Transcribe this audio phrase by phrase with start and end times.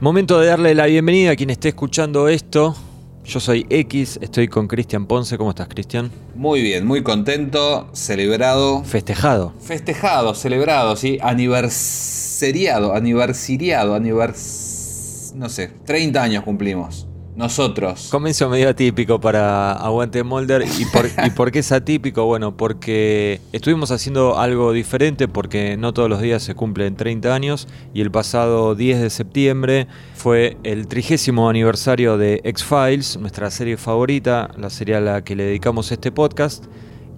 [0.00, 2.76] Momento de darle la bienvenida a quien esté escuchando esto.
[3.24, 5.36] Yo soy X, estoy con Cristian Ponce.
[5.36, 6.12] ¿Cómo estás, Cristian?
[6.36, 8.84] Muy bien, muy contento, celebrado.
[8.84, 9.54] Festejado.
[9.60, 11.18] Festejado, celebrado, sí.
[11.20, 15.32] Aniversariado, aniversariado, anivers...
[15.34, 17.07] No sé, 30 años cumplimos.
[17.38, 18.08] Nosotros.
[18.10, 20.64] Comienzo medio atípico para Aguante Molder.
[20.76, 22.24] ¿Y por, ¿Y por qué es atípico?
[22.24, 27.68] Bueno, porque estuvimos haciendo algo diferente porque no todos los días se cumplen 30 años
[27.94, 34.50] y el pasado 10 de septiembre fue el trigésimo aniversario de X-Files, nuestra serie favorita,
[34.58, 36.64] la serie a la que le dedicamos este podcast.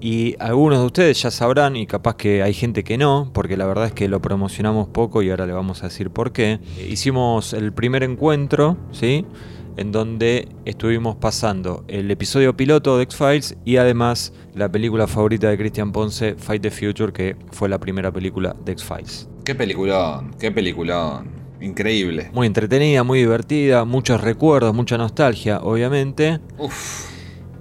[0.03, 3.67] Y algunos de ustedes ya sabrán, y capaz que hay gente que no, porque la
[3.67, 6.59] verdad es que lo promocionamos poco y ahora le vamos a decir por qué.
[6.89, 9.27] Hicimos el primer encuentro, ¿sí?
[9.81, 15.57] En donde estuvimos pasando el episodio piloto de X-Files y además la película favorita de
[15.57, 19.27] Christian Ponce, Fight the Future, que fue la primera película de X-Files.
[19.43, 21.31] Qué peliculón, qué peliculón.
[21.63, 22.31] Increíble.
[22.35, 26.41] Muy entretenida, muy divertida, muchos recuerdos, mucha nostalgia, obviamente.
[26.59, 27.09] Uf.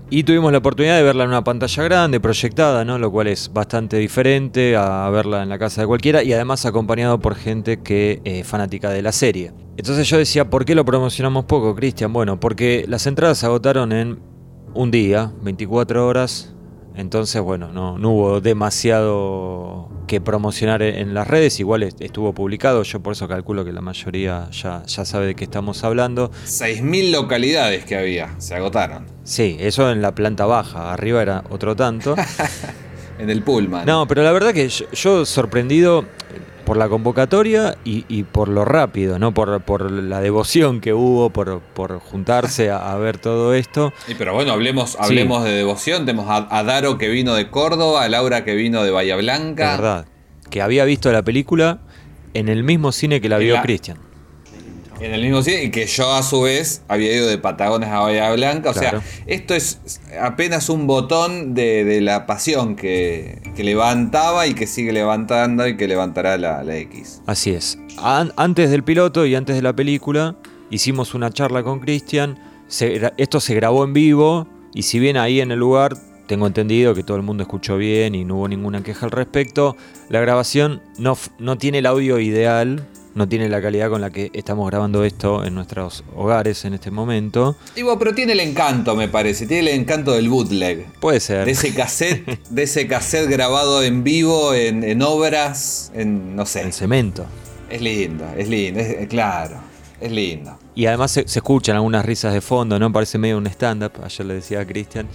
[0.09, 2.99] Y tuvimos la oportunidad de verla en una pantalla grande, proyectada, ¿no?
[2.99, 7.19] Lo cual es bastante diferente a verla en la casa de cualquiera y además acompañado
[7.19, 9.53] por gente que es fanática de la serie.
[9.79, 12.11] Entonces yo decía, ¿por qué lo promocionamos poco, Cristian?
[12.11, 14.19] Bueno, porque las entradas se agotaron en
[14.73, 16.53] un día, 24 horas.
[16.95, 21.61] Entonces, bueno, no, no hubo demasiado que promocionar en las redes.
[21.61, 25.45] Igual estuvo publicado, yo por eso calculo que la mayoría ya, ya sabe de qué
[25.45, 26.29] estamos hablando.
[26.45, 29.05] 6.000 localidades que había, se agotaron.
[29.23, 32.15] Sí, eso en la planta baja, arriba era otro tanto.
[33.17, 33.85] en el Pullman.
[33.85, 36.03] No, pero la verdad que yo, yo sorprendido
[36.69, 39.33] por la convocatoria y, por lo rápido, ¿no?
[39.33, 43.91] Por, por la devoción que hubo, por, por juntarse a, ver todo esto.
[44.07, 46.05] Y pero bueno, hablemos, hablemos de devoción.
[46.05, 49.71] Tenemos a, Daro que vino de Córdoba, a Laura que vino de Bahía Blanca.
[49.71, 50.05] Es verdad.
[50.51, 51.79] Que había visto la película
[52.35, 53.97] en el mismo cine que la vio Cristian.
[54.99, 57.99] En el mismo cine, y que yo a su vez había ido de Patagones a
[57.99, 58.71] Bahía Blanca.
[58.71, 59.79] O sea, esto es
[60.19, 66.37] apenas un botón de, la pasión que, levantaba y que sigue levantando y que levantará
[66.37, 67.21] la, X.
[67.25, 67.79] Así es.
[67.97, 70.35] antes del piloto y antes de la película,
[70.69, 72.37] hicimos una charla con Cristian.
[73.17, 75.95] Esto se grabó en vivo y si bien ahí en el lugar
[76.27, 79.75] tengo entendido que todo el mundo escuchó bien y no hubo ninguna queja al respecto,
[80.09, 82.85] la grabación no, no tiene el audio ideal
[83.15, 86.91] no tiene la calidad con la que estamos grabando esto en nuestros hogares en este
[86.91, 87.55] momento.
[87.75, 90.85] Digo, pero tiene el encanto, me parece, tiene el encanto del bootleg.
[90.99, 91.45] Puede ser.
[91.45, 96.61] De ese cassette, de ese cassette grabado en vivo, en, obras, en no sé.
[96.61, 97.25] En cemento.
[97.69, 99.57] Es lindo, es lindo, es, claro,
[100.01, 100.57] es lindo.
[100.73, 102.91] Y además se, escuchan algunas risas de fondo, ¿no?
[102.91, 105.07] Parece medio un stand-up, ayer le decía a Cristian.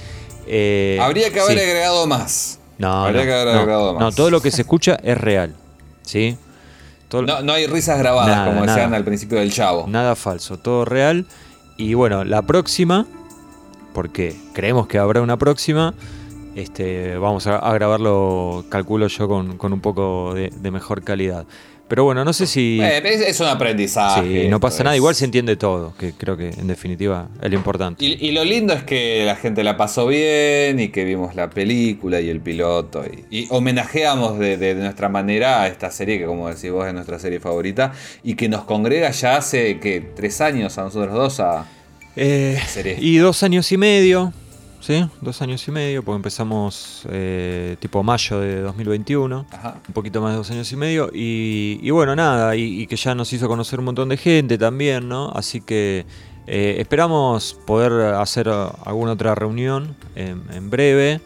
[0.47, 2.59] Eh, Habría que haber agregado más.
[2.79, 4.01] No, Habría que haber agregado más.
[4.01, 5.55] No, todo lo que se escucha es real.
[6.03, 6.37] ¿Sí?
[7.23, 9.87] No, hay risas grabadas, como decían al principio del chavo.
[9.89, 11.27] Nada falso, todo real.
[11.77, 13.07] Y bueno, la próxima,
[13.93, 15.95] porque creemos que habrá una próxima,
[16.55, 21.47] este, vamos a, grabarlo, calculo yo, con, un poco de mejor calidad.
[21.95, 22.81] Pero bueno, no sé si.
[22.83, 24.43] es un aprendizaje.
[24.43, 27.57] Sí, no pasa nada, igual se entiende todo, que creo que en definitiva es lo
[27.57, 28.05] importante.
[28.05, 32.21] Y, lo lindo es que la gente la pasó bien y que vimos la película
[32.21, 33.05] y el piloto.
[33.31, 37.39] Y, homenajeamos de, nuestra manera a esta serie, que como decís vos es nuestra serie
[37.39, 37.93] favorita,
[38.25, 41.65] y que nos congrega ya hace, que ¿Tres años a nosotros dos a.
[42.17, 42.59] Eh,
[42.99, 44.33] y dos años y medio.
[44.85, 45.09] ¿Sí?
[45.23, 49.47] Dos años y medio, porque empezamos eh, tipo mayo de 2021,
[49.89, 53.33] un poquito más de dos años y medio, y, bueno, nada, y, que ya nos
[53.33, 55.31] hizo conocer un montón de gente también, ¿no?
[55.31, 56.05] Así que
[56.47, 61.21] eh, esperamos poder hacer alguna otra reunión en, breve,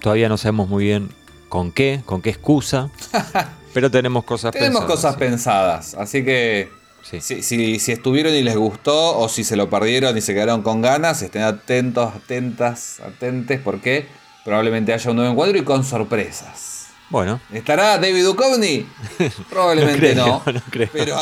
[0.00, 1.10] todavía no sabemos muy bien
[1.48, 2.90] con qué, con qué excusa,
[3.74, 4.72] pero tenemos cosas pensadas.
[4.72, 10.16] Tenemos cosas pensadas, así que si, estuvieron y les gustó o si se lo perdieron
[10.16, 14.06] y se quedaron con ganas, estén atentos, atentas, atentes porque
[14.44, 16.70] probablemente haya un nuevo encuentro y con sorpresas.
[17.10, 17.40] Bueno.
[17.52, 18.86] ¿Estará David Duchovny?
[19.50, 20.42] Probablemente no.
[20.46, 20.88] no, creo.
[20.92, 21.16] Pero...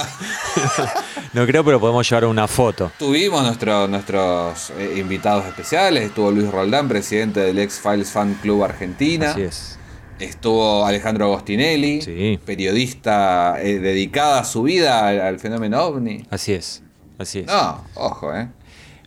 [1.33, 2.93] no creo, pero podemos llevar una foto.
[2.99, 6.05] Tuvimos nuestros eh, invitados especiales.
[6.05, 9.31] Estuvo Luis Roldán, presidente del X-Files Fan Club Argentina.
[9.31, 9.78] Así es.
[10.19, 16.25] Estuvo Alejandro Agostinelli, periodista eh, dedicada a su vida al, fenómeno ovni.
[16.31, 16.83] Así es,
[17.19, 17.47] así es.
[17.47, 18.49] No, ojo, ¿eh?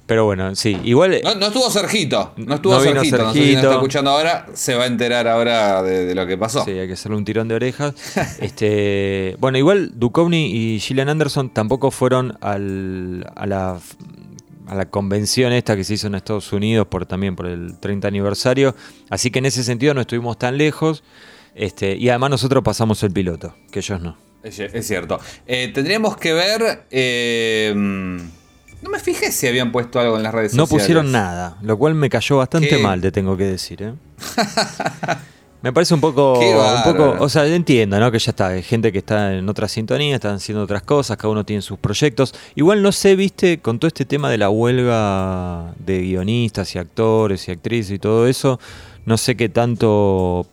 [0.05, 1.21] Pero bueno, sí, igual.
[1.23, 3.17] No, no estuvo Sergito, no estuvo Sergito.
[3.17, 6.65] No sé si está escuchando ahora, se va a enterar ahora de, lo que pasó.
[6.65, 7.93] Sí, hay que hacerle un tirón de orejas.
[8.41, 13.79] este, bueno, igual Duchovny y Gillian Anderson tampoco fueron al, a la
[14.71, 18.07] a la convención esta que se hizo en Estados Unidos por también por el 30
[18.07, 18.73] aniversario.
[19.09, 21.03] Así que en ese sentido no estuvimos tan lejos.
[21.55, 24.17] Este, y además nosotros pasamos el piloto, que ellos no.
[24.43, 25.19] Es, es cierto.
[25.45, 26.85] Eh, tendríamos que ver.
[26.89, 30.83] eh, no me fijé si habían puesto algo en las redes No sociales.
[30.85, 33.83] pusieron nada, lo cual me cayó bastante Qué- mal, te tengo que decir.
[33.83, 33.93] ¿eh?
[35.61, 38.11] me parece un poco, un poco, o sea, yo entiendo, ¿no?
[38.11, 41.29] Que ya está, hay gente que está en otra sintonía, están haciendo otras cosas, cada
[41.31, 42.33] uno tiene sus proyectos.
[42.55, 47.47] Igual no sé, viste, con todo este tema de la huelga de guionistas y actores
[47.47, 48.59] y actrices y todo eso,
[49.05, 50.45] no sé qué tanto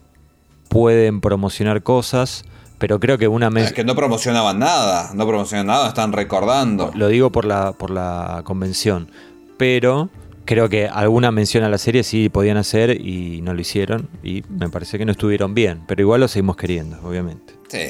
[0.69, 2.45] pueden promocionar cosas,
[2.79, 5.11] pero creo que una mes- Es que no promocionaban nada.
[5.15, 6.91] No promocionaban nada, están recordando.
[6.95, 9.11] Lo digo por la, por la convención.
[9.57, 10.11] Pero
[10.49, 14.09] creo que alguna mención a la serie sí podían hacer y no lo hicieron.
[14.23, 15.83] Y me parece que no estuvieron bien.
[15.87, 17.53] Pero igual lo seguimos queriendo, obviamente.
[17.69, 17.87] Sí,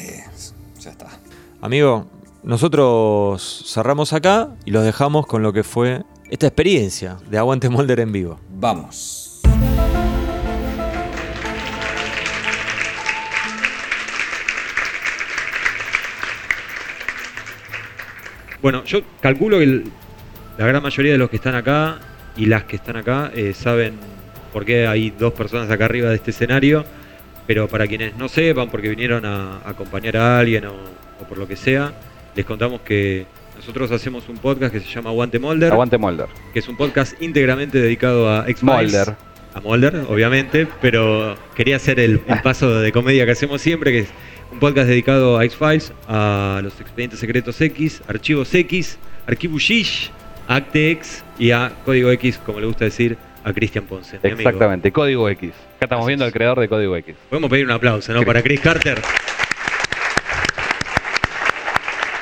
[0.80, 1.06] ya está.
[1.60, 2.08] Amigo,
[2.42, 8.00] nosotros cerramos acá y los dejamos con lo que fue esta experiencia de Aguante Molder
[8.00, 8.40] en vivo.
[8.50, 9.40] Vamos.
[18.60, 19.92] Bueno, yo calculo que el-
[20.56, 21.98] la gran mayoría de los que están acá
[22.38, 23.94] y las que están acá eh, saben
[24.52, 26.84] por qué hay dos personas acá arriba de este escenario,
[27.46, 31.36] pero para quienes no sepan, porque vinieron a, a acompañar a alguien o, o por
[31.36, 31.92] lo que sea,
[32.34, 33.26] les contamos que
[33.56, 36.28] nosotros hacemos un podcast que se llama Aguante Molder, Aguante Molder.
[36.52, 38.92] que es un podcast íntegramente dedicado a X-Files.
[38.92, 39.16] Mulder.
[39.54, 43.98] A Molder, obviamente, pero quería hacer el, el paso de comedia que hacemos siempre, que
[44.00, 44.08] es
[44.52, 50.10] un podcast dedicado a X-Files, a los expedientes secretos X, archivos X, archivo Shish,
[50.48, 54.18] Acte X y a Código X, como le gusta decir, a Cristian Ponce.
[54.22, 54.48] mi amigo.
[54.48, 55.50] Exactamente, Código X.
[55.76, 57.14] Acá estamos viendo al creador de Código X.
[57.28, 58.22] Podemos pedir un aplauso, ¿no?
[58.24, 58.98] Para Chris Carter.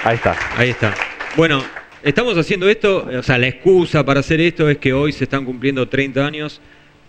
[0.02, 0.36] Ahí está.
[0.56, 0.92] Ahí está.
[1.36, 1.62] Bueno,
[2.02, 5.44] estamos haciendo esto, o sea, la excusa para hacer esto es que hoy se están
[5.44, 6.60] cumpliendo 30 años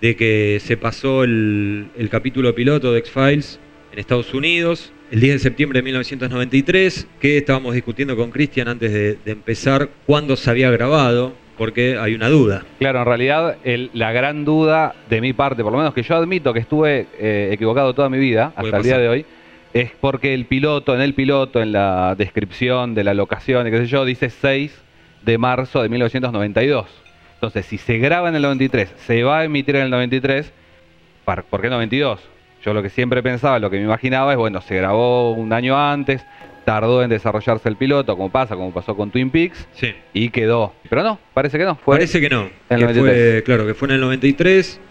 [0.01, 3.59] de que se pasó el, el capítulo piloto de X-Files
[3.91, 8.91] en Estados Unidos, el 10 de septiembre de 1993, que estábamos discutiendo con Cristian antes
[8.91, 12.63] de, de empezar cuándo se había grabado, porque hay una duda.
[12.79, 16.15] Claro, en realidad el- la gran duda de mi parte, por lo menos que yo
[16.15, 19.25] admito que estuve eh, equivocado toda mi vida, hasta el día de hoy,
[19.73, 23.77] es porque el piloto, en el piloto, en la descripción de la locación y qué
[23.77, 24.75] sé yo, dice 6
[25.23, 26.85] de marzo de 1992.
[27.35, 30.51] Entonces, si se graba en el 93, se va a emitir en el 93,
[31.25, 32.19] par- ¿por qué 92?
[32.67, 35.77] Yo lo que siempre pensaba, lo que me imaginaba es, bueno, se grabó un año
[35.77, 36.21] antes,
[36.65, 39.93] tardó en desarrollarse el piloto, como pasa, como pasó con Twin Peaks, Sí.
[40.11, 40.73] y quedó.
[40.89, 41.77] Pero no, parece que no.
[41.77, 42.41] Fue Parece que no.
[42.41, 43.31] en el que 93.
[43.35, 44.81] fue, claro, que fue en el 93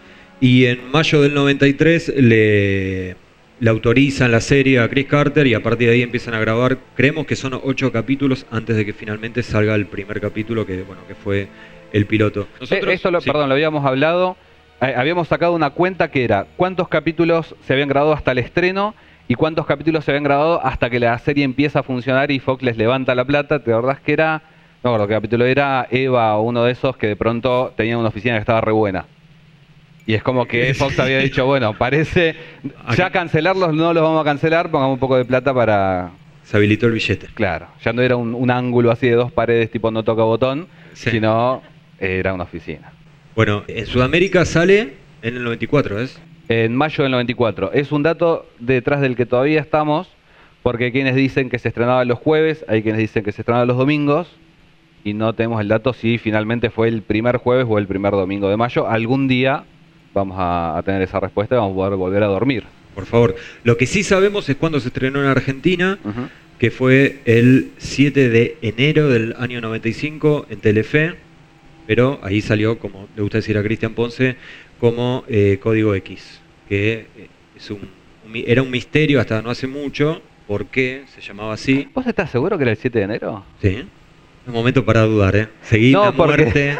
[0.41, 3.15] y en mayo del 93 le,
[3.61, 6.79] le autorizan la serie a Chris Carter y a partir de ahí empiezan a grabar.
[6.95, 11.03] Creemos que son ocho capítulos antes de que finalmente salga el primer capítulo que bueno
[11.07, 11.49] que fue
[11.93, 12.49] el piloto.
[12.71, 13.31] Eh, Esto, lo, sí.
[13.31, 14.39] perdón, lo habíamos hablado.
[14.81, 18.95] Eh, habíamos sacado una cuenta que era cuántos capítulos se habían grabado hasta el estreno
[19.29, 22.63] y cuántos capítulos se habían grabado hasta que la serie empieza a funcionar y Fox
[22.63, 23.59] les levanta la plata.
[23.61, 24.43] ¿Te acordás que era?
[24.85, 25.87] No me acuerdo qué capítulo era.
[25.91, 29.07] Eva o uno de esos que de pronto tenía una oficina que estaba re buena.
[30.07, 32.37] Y es como que Fox había dicho, bueno, parece
[32.97, 36.11] ya cancelarlos no los vamos a cancelar, pongamos un poco de plata para...
[36.45, 37.27] Se habilitó el billete.
[37.35, 40.69] Claro, ya no era un, un ángulo así de dos paredes tipo no toca botón,
[40.93, 41.11] Sí.
[41.11, 41.61] sino
[41.99, 42.93] era una oficina.
[43.37, 46.19] Bueno, en Sudamérica sale en el 94, ¿es?
[46.49, 47.71] En mayo del 94.
[47.75, 50.09] Es un dato detrás del que todavía estamos,
[50.63, 53.67] porque hay quienes dicen que se estrenaba los jueves, hay quienes dicen que se estrenaba
[53.67, 54.27] los domingos,
[55.05, 58.49] y no tenemos el dato si finalmente fue el primer jueves o el primer domingo
[58.49, 58.89] de mayo.
[58.89, 59.65] Algún día
[60.15, 62.65] vamos a, a tener esa respuesta y vamos a poder volver a dormir.
[62.95, 63.37] Por favor.
[63.65, 65.99] Lo que sí sabemos es cuándo se estrenó en Argentina.
[66.59, 71.17] Que fue el 7 de enero del año 95 en Telefe,
[71.87, 74.37] pero ahí salió, como le gusta decir a Cristian Ponce,
[74.81, 77.89] como eh, Código X, que eh, es un,
[78.35, 81.89] era un misterio hasta no hace mucho, por qué se llamaba así.
[81.95, 83.45] ¿Vos estás seguro que era el 7 de enero?
[83.61, 83.85] Sí.
[84.47, 85.49] Un momento para dudar, ¿eh?
[85.63, 86.79] Seguime No, porque- muerte.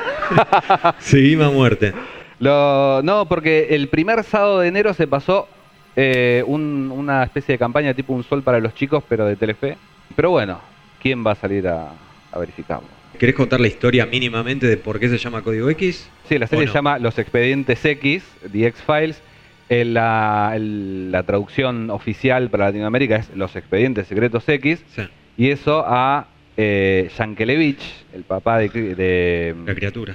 [1.01, 1.93] Seguime a muerte.
[2.39, 5.49] Lo- no, porque el primer sábado de enero se pasó
[5.97, 9.77] eh, un- una especie de campaña tipo un sol para los chicos, pero de Telefe.
[10.15, 10.61] Pero bueno,
[11.03, 11.89] ¿quién va a salir a,
[12.31, 12.87] a verificarlo?
[13.19, 16.09] ¿Querés contar la historia mínimamente de por qué se llama Código X?
[16.29, 19.23] Sí, la serie se llama Los Expedientes X, The X-Files.
[19.69, 24.85] El- La, la traducción oficial para Latinoamérica es Los Expedientes Secretos X.
[24.95, 25.03] Sí,
[25.37, 27.83] Y eso a eh, Yankelevich,
[28.15, 30.15] el papá de, de, la criatura.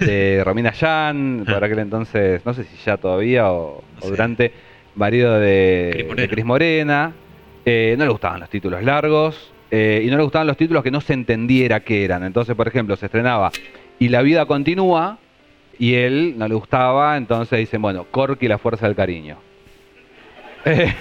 [0.00, 1.66] de Romina Yan, por Ah.
[1.66, 4.08] aquel entonces, no sé si ya todavía o, No o sé.
[4.10, 4.52] durante,
[4.94, 6.28] marido de Cris de Morena.
[6.32, 7.12] Cris Morena.
[7.64, 10.90] Eh, no le gustaban los títulos largos eh, y no le gustaban los títulos que
[10.90, 12.22] no se entendiera qué eran.
[12.24, 13.50] Entonces, por ejemplo, se estrenaba
[13.98, 15.18] Y la vida continúa
[15.78, 19.38] y él no le gustaba, entonces dicen, bueno, Corky la fuerza del cariño.
[20.66, 20.92] Eh,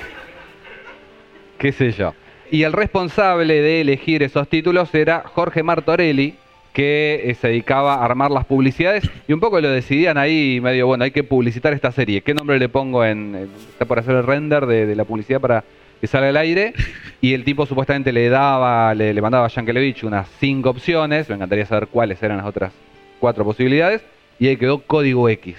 [1.57, 2.13] ¿Qué sé yo?
[2.49, 6.35] Y el responsable de elegir esos títulos era Jorge Martorelli,
[6.71, 10.87] que eh, se dedicaba a armar las publicidades y un poco lo decidían ahí medio,
[10.87, 12.21] bueno, hay que publicitar esta serie.
[12.21, 13.49] ¿Qué nombre le pongo en...
[13.69, 15.65] está por hacer el render de, de la publicidad para
[16.01, 16.73] que salga al aire?
[17.21, 21.35] Y el tipo supuestamente le daba, le, le mandaba a Yankelevich unas cinco opciones, me
[21.35, 22.73] encantaría saber cuáles eran las otras
[23.19, 24.01] cuatro posibilidades,
[24.39, 25.55] y ahí quedó Código X.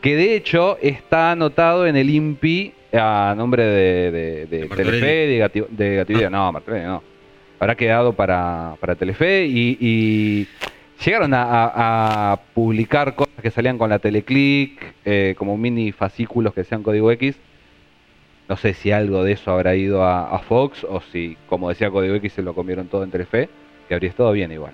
[0.00, 4.90] Que de hecho está anotado en el INPI a nombre de, de, de De Martorelli.
[4.90, 6.30] Telefe, de, Gati- de Gatividad.
[6.32, 7.02] No, Martorelli no.
[7.60, 10.48] Habrá quedado para, para Telefe y, y
[11.04, 16.54] llegaron a, a- a publicar cosas que salían con la Teleclick, eh, como mini fascículos
[16.54, 17.36] que sean Código X.
[18.50, 21.88] No sé si algo de eso habrá ido a, a Fox o si, como decía
[21.88, 23.48] Código X, se lo comieron todo en Telefe,
[23.86, 24.72] que habría estado bien igual.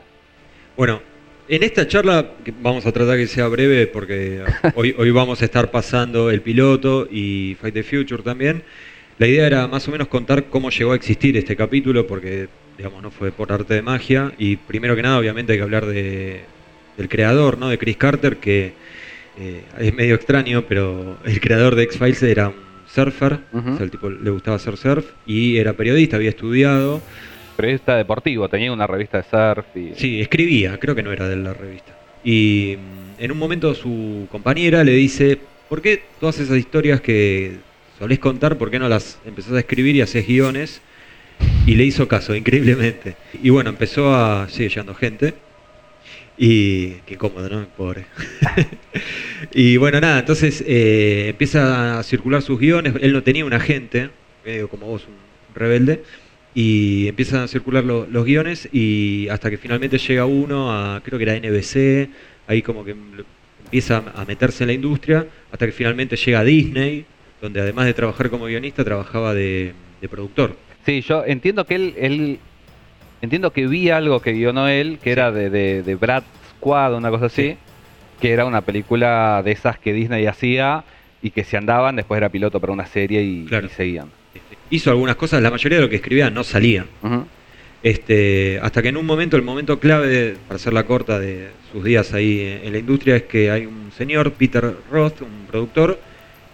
[0.78, 1.02] Bueno,
[1.47, 4.42] en esta charla que vamos a tratar que sea breve porque
[4.76, 8.62] hoy, hoy vamos a estar pasando el piloto y Fight the Future también.
[9.18, 13.02] La idea era más o menos contar cómo llegó a existir este capítulo porque, digamos,
[13.02, 14.33] no fue por arte de magia.
[14.38, 16.40] Y primero que nada, obviamente, hay que hablar de,
[16.97, 17.68] del creador, ¿no?
[17.68, 18.73] De Chris Carter, que
[19.38, 22.65] eh, es medio extraño, pero el creador de X-Files era un
[22.96, 27.02] surfer, o sea, el tipo le gustaba hacer surf y era periodista, había estudiado.
[27.56, 29.92] Periodista deportivo, tenía una revista de surf y...
[29.94, 31.96] Sí, escribía, creo que no era de la revista.
[32.24, 35.38] Y mm, en un momento su compañera le dice,
[35.68, 37.58] ¿por qué todas esas historias que
[37.98, 40.80] solés contar, por qué no las empezás a escribir y haces guiones?
[41.66, 43.16] Y le hizo caso, increíblemente.
[43.42, 44.48] Y bueno, empezó a...
[44.48, 45.34] sigue llegando gente.
[46.38, 47.66] Y qué cómodo, ¿no?
[47.76, 48.04] Pobre.
[49.52, 52.94] y bueno, nada, entonces eh, empieza a circular sus guiones.
[53.00, 54.10] Él no tenía un agente,
[54.44, 56.02] medio como vos, un rebelde.
[56.54, 61.18] Y empiezan a circular lo- los guiones y hasta que finalmente llega uno a, creo
[61.18, 62.08] que era NBC,
[62.46, 62.94] ahí como que
[63.64, 67.04] empieza a meterse en la industria, hasta que finalmente llega a Disney,
[67.42, 69.74] donde además de trabajar como guionista, trabajaba de,
[70.10, 70.56] productor.
[70.86, 72.38] Sí, yo entiendo que él
[73.23, 77.11] entiendo que vi algo que guionó él, que era de, de, de Brad Squad, una
[77.11, 77.56] cosa así, Sí.
[78.20, 80.85] que era una película de esas que Disney hacía
[81.23, 83.66] y que se andaban, después era piloto para una serie y, Claro.
[83.66, 84.08] y seguían.
[84.70, 86.87] Hizo algunas cosas, la mayoría de lo que escribía no salía.
[87.82, 91.49] Este, hasta que en un momento, el momento clave, de- para hacer la corta de
[91.73, 96.00] sus días ahí en la industria, es que hay un señor, Peter Roth, un productor,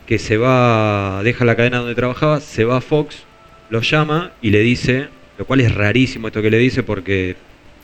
[0.07, 3.23] que se va, deja la cadena donde trabajaba, se va a Fox,
[3.71, 5.09] lo llama y le dice,
[5.43, 7.35] lo cual es rarísimo esto que le dice porque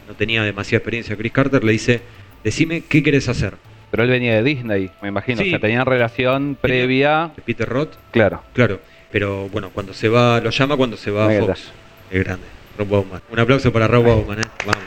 [0.07, 2.01] no tenía demasiada experiencia Chris Carter, le dice,
[2.45, 3.55] decime qué querés hacer.
[3.91, 5.49] Pero él venía de Disney, me imagino, Sí.
[5.49, 8.45] o sea, tenían relación previa, Peter Roth, claro.
[8.53, 11.39] claro, pero bueno, cuando se va, lo llama cuando se va Muy.
[11.41, 11.73] Fox.
[12.13, 12.47] Es grande,
[12.79, 13.23] Rob Bowman.
[13.29, 14.45] Un aplauso para Rob Bowman, ¿eh?
[14.65, 14.85] Vamos.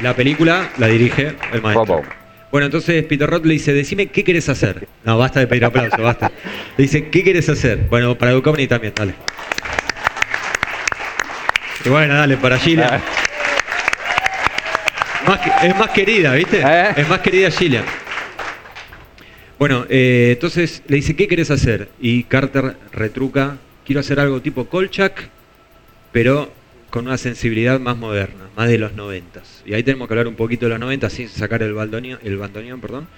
[0.00, 1.86] La película la dirige el maestro.
[1.86, 2.04] Robo.
[2.52, 4.86] Bueno, entonces Peter Roth le dice, decime qué querés hacer.
[5.04, 6.30] No, basta de pedir aplauso, basta.
[6.76, 7.78] Le dice, ¿qué querés hacer?
[7.90, 9.14] Bueno, para Duchovny también, dale.
[11.86, 13.00] Y bueno, dale, para Gillian.
[15.26, 16.60] Más es más querida, ¿viste?
[16.64, 16.88] ¿Eh?
[16.96, 17.84] Es más querida Gillian.
[19.58, 21.88] Bueno, eh, entonces le dice, ¿qué querés hacer?
[22.00, 25.28] Y Carter retruca, quiero hacer algo tipo Kolchak,
[26.12, 26.52] pero
[26.90, 29.62] con una sensibilidad más moderna, más de los noventas.
[29.64, 32.36] Y ahí tenemos que hablar un poquito de los noventas sin sacar el bandoneón, el
[32.36, 33.08] bandoneón perdón.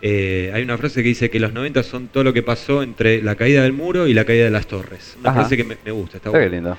[0.00, 3.20] Eh, hay una frase que dice que los noventas son todo lo que pasó entre
[3.20, 5.16] la caída del muro y la caída de las torres.
[5.20, 5.40] Una Ajá.
[5.40, 6.52] frase que me, me gusta, está Qué buena.
[6.52, 6.78] lindo.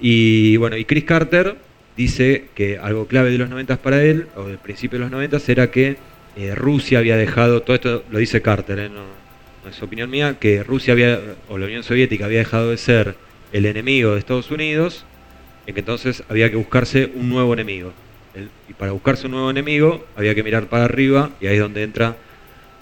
[0.00, 1.56] Y bueno, y Chris Carter
[1.96, 5.38] dice que algo clave de los 90 para él, o del principio de los 90,
[5.48, 5.96] era que
[6.36, 9.04] eh, Rusia había dejado, todo esto lo dice Carter, eh, no,
[9.64, 13.14] no es opinión mía, que Rusia había, o la Unión Soviética había dejado de ser
[13.52, 15.04] el enemigo de Estados Unidos,
[15.66, 17.92] en que entonces había que buscarse un nuevo enemigo.
[18.68, 21.84] Y para buscarse un nuevo enemigo había que mirar para arriba, y ahí es donde
[21.84, 22.16] entra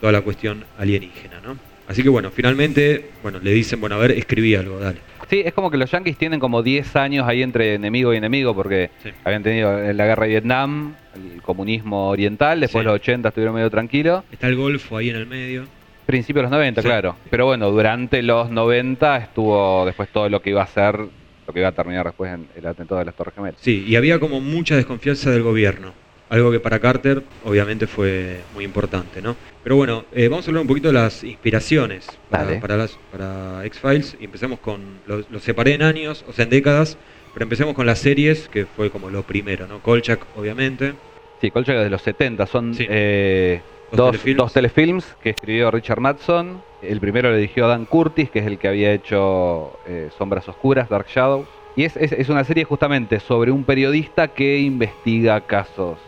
[0.00, 1.58] toda la cuestión alienígena, ¿no?
[1.86, 4.98] Así que bueno, finalmente, bueno, le dicen, bueno, a ver, escribí algo, dale.
[5.32, 8.54] Sí, es como que los yankees tienen como 10 años ahí entre enemigo y enemigo,
[8.54, 9.08] porque Sí.
[9.24, 12.84] habían tenido la guerra de Vietnam, el comunismo oriental, después Sí.
[12.84, 15.64] los 80 estuvieron medio tranquilos, Está el Golfo ahí en el medio.
[16.04, 16.86] principios de los 90, Sí.
[16.88, 17.16] claro.
[17.30, 21.60] Pero bueno, durante los 90 estuvo después todo lo que iba a ser, lo que
[21.60, 23.58] iba a terminar después en el atentado de las Torres Gemelas.
[23.58, 25.94] Sí, y había como mucha desconfianza del gobierno.
[26.32, 29.36] Algo que para Carter obviamente fue muy importante, ¿no?
[29.62, 34.16] Pero bueno, eh, vamos a hablar un poquito de las inspiraciones para, las, para X-Files.
[34.18, 36.96] Y empecemos con, lo, lo separé en años, o sea, en décadas,
[37.34, 39.82] pero empecemos con las series, que fue como lo primero, ¿no?
[39.82, 40.94] Kolchak, obviamente.
[41.38, 42.86] Sí, Kolchak es de los 70, son Sí.
[42.88, 43.60] eh,
[43.90, 44.38] Dos dos, telefilms.
[44.38, 46.62] dos telefilms que escribió Richard Madson.
[46.80, 50.88] El primero lo dirigió Dan Curtis, que es el que había hecho eh, Sombras Oscuras,
[50.88, 51.46] Dark Shadows.
[51.76, 55.98] Y es, es- es una serie justamente sobre un periodista que investiga casos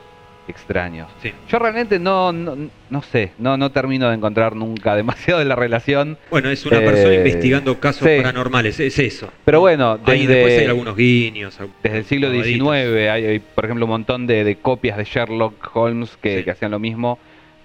[0.48, 1.08] extraños.
[1.22, 1.32] Sí.
[1.48, 2.56] Yo realmente no, no,
[2.90, 6.18] no sé, no, no termino de encontrar nunca demasiado de la relación.
[6.30, 8.16] Bueno, es una Eh, persona investigando casos sí.
[8.18, 9.30] paranormales, es eso.
[9.44, 11.58] Pero bueno, Ahí desde- después hay algunos guiños.
[11.82, 15.70] Desde el siglo XIX hay, hay, por ejemplo, un montón de, de copias de Sherlock
[15.74, 16.44] Holmes que, Sí.
[16.44, 17.18] que hacían lo mismo.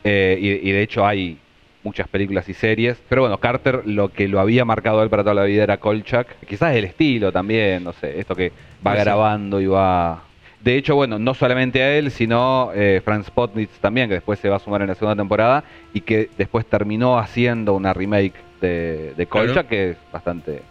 [0.06, 1.38] eh, y, y de hecho hay
[1.84, 2.98] muchas películas y series.
[3.10, 6.28] Pero bueno, Carter lo que lo había marcado él para toda la vida era Kolchak.
[6.48, 8.52] Quizás el estilo también, no sé, esto que
[8.86, 10.24] va grabando y va...
[10.63, 14.50] De hecho, bueno, no solamente a él, sino eh, Franz Potnitz también, que después se
[14.50, 15.63] va a sumar en la segunda temporada
[15.94, 19.48] y que después terminó haciendo una remake de, de Claro.
[19.48, 20.62] Kolchak que es bastante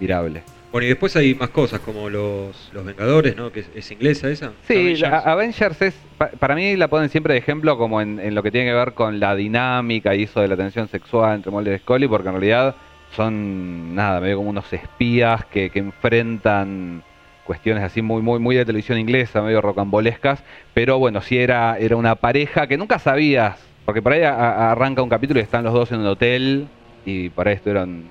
[0.00, 0.42] virable.
[0.72, 3.52] Bueno, y después hay más cosas como los, los Vengadores, ¿no?
[3.52, 4.50] Que es, es inglesa esa.
[4.66, 5.00] Sí, Avengers.
[5.00, 8.42] la- Avengers es, pa- para mí la ponen siempre de ejemplo como en, en lo
[8.42, 11.76] que tiene que ver con la dinámica y eso de la tensión sexual entre Mulder
[11.76, 12.74] y Scully, porque en realidad
[13.14, 17.02] son, nada, medio como unos espías que, que enfrentan
[17.46, 20.42] cuestiones así muy, muy, muy de televisión inglesa, medio rocambolescas,
[20.74, 24.72] pero bueno, sí era, era una pareja que nunca sabías, porque por ahí a- a-
[24.72, 26.66] arranca un capítulo y están los dos en un hotel
[27.04, 28.04] y por ahí estuvieron,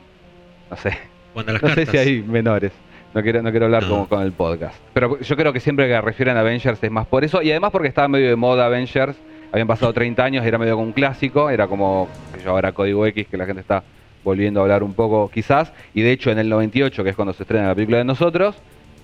[0.71, 0.97] no sé,
[1.33, 1.91] Cuando las no sé cartas.
[1.91, 2.71] si hay menores.
[3.13, 3.89] No quiero, no quiero hablar No.
[3.89, 4.75] como con el podcast.
[4.93, 7.41] Pero yo creo que siempre que refieren a Avengers es más por eso.
[7.41, 9.15] Y además porque estaba medio de moda Avengers.
[9.53, 11.49] Habían pasado 30 años, era medio como un clásico.
[11.49, 13.83] Era como, que yo ahora Código X, que la gente está
[14.25, 15.71] volviendo a hablar un poco quizás.
[15.93, 18.57] Y de hecho en el 98, que es cuando se estrena la película de nosotros,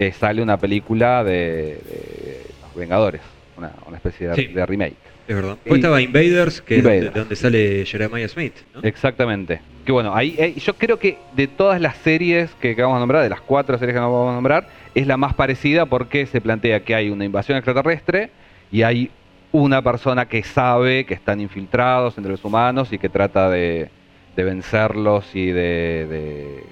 [0.08, 3.22] eh, sale una película de, de Los Vengadores.
[3.58, 4.48] Una, una especie de, Sí.
[4.48, 4.96] de remake.
[5.28, 5.58] Es verdad.
[5.66, 7.04] Y- estaba Invaders, que es Invaders.
[7.06, 8.54] de, de donde sale Jeremiah Smith.
[8.74, 8.82] ¿no?
[8.84, 9.62] Exactamente.
[9.86, 13.00] Que bueno, ahí, ahí- yo creo que de todas las series que, que vamos a
[13.00, 16.42] nombrar, de las cuatro series que vamos a nombrar, es la más parecida porque se
[16.42, 18.32] plantea que hay una invasión extraterrestre
[18.72, 19.12] y hay
[19.52, 23.90] una persona que sabe que están infiltrados entre los humanos y que trata de,
[24.36, 26.64] de vencerlos y de, de-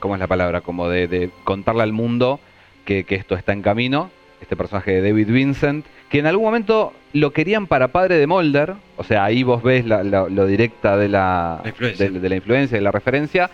[0.00, 0.60] ¿Cómo es la palabra?
[0.62, 2.40] Como de, de contarle al mundo
[2.84, 4.10] que, que esto está en camino.
[4.40, 8.74] Este personaje de David Vincent, que en algún momento lo querían para padre de Mulder,
[8.96, 12.10] o sea, ahí vos ves la- la- lo directa de la, La influencia.
[12.10, 13.48] de, de la influencia, de la referencia.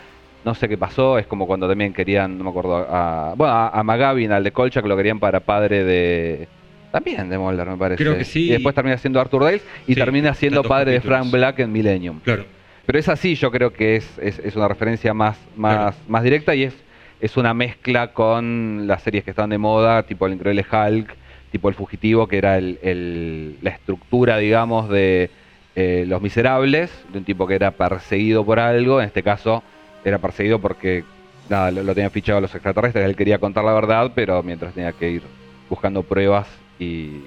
[0.46, 3.68] No sé qué pasó, es como cuando también querían, no me acuerdo, a, bueno, a,
[3.68, 6.48] a Magavin, al de Kolchak, lo querían para padre de...
[6.90, 8.02] También de Mulder, me parece.
[8.02, 8.46] Creo que sí.
[8.48, 11.00] Y después termina siendo Arthur Dales y Sí, termina siendo padre de.
[11.02, 12.20] Frank Black en Millennium.
[12.20, 12.46] Claro.
[12.86, 15.96] Pero es así, yo creo que es, es, es una referencia más, más, Claro.
[16.08, 16.74] más directa y es,
[17.20, 21.14] es una mezcla con las series que están de moda, tipo El Increíble Hulk,
[21.50, 25.30] tipo El Fugitivo, que era el, la estructura, digamos, de
[25.74, 29.62] eh, Los Miserables, de un tipo que era perseguido por algo, en este caso
[30.04, 31.04] era perseguido porque
[31.48, 34.92] nada, lo, lo tenían fichado los extraterrestres, él quería contar la verdad, pero mientras tenía
[34.92, 35.22] que ir
[35.68, 36.46] buscando pruebas
[36.78, 37.20] y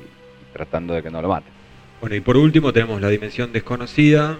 [0.54, 1.51] tratando de que no lo maten.
[1.99, 4.39] Bueno, y por último tenemos la dimensión desconocida.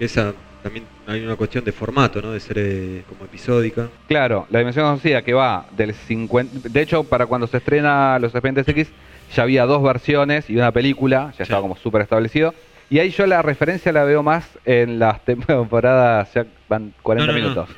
[0.00, 0.34] Esa
[0.66, 2.32] también hay una cuestión de formato, ¿no?
[2.32, 3.88] De ser eh, como episódica.
[4.08, 6.68] Claro, la dimensión conocida que va del 50...
[6.68, 8.88] De hecho, para cuando se estrena Los Expedientes X,
[9.34, 12.52] ya había dos versiones y una película, ya estaba como súper establecido.
[12.90, 17.38] Y ahí yo la referencia la veo más en las temporadas, ya van 40 No,
[17.38, 17.44] no, no.
[17.54, 17.76] minutos.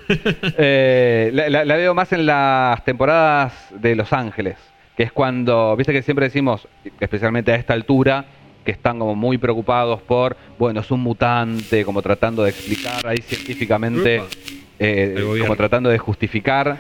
[0.59, 4.57] Eh, la, la- la veo más en las temporadas de Los Ángeles,
[4.96, 6.66] que es cuando, viste que siempre decimos,
[7.01, 8.24] especialmente a esta altura,
[8.68, 13.16] que están como muy preocupados por, bueno, es un mutante, como tratando de explicar ahí
[13.16, 14.20] científicamente,
[14.78, 16.76] eh, como tratando de justificar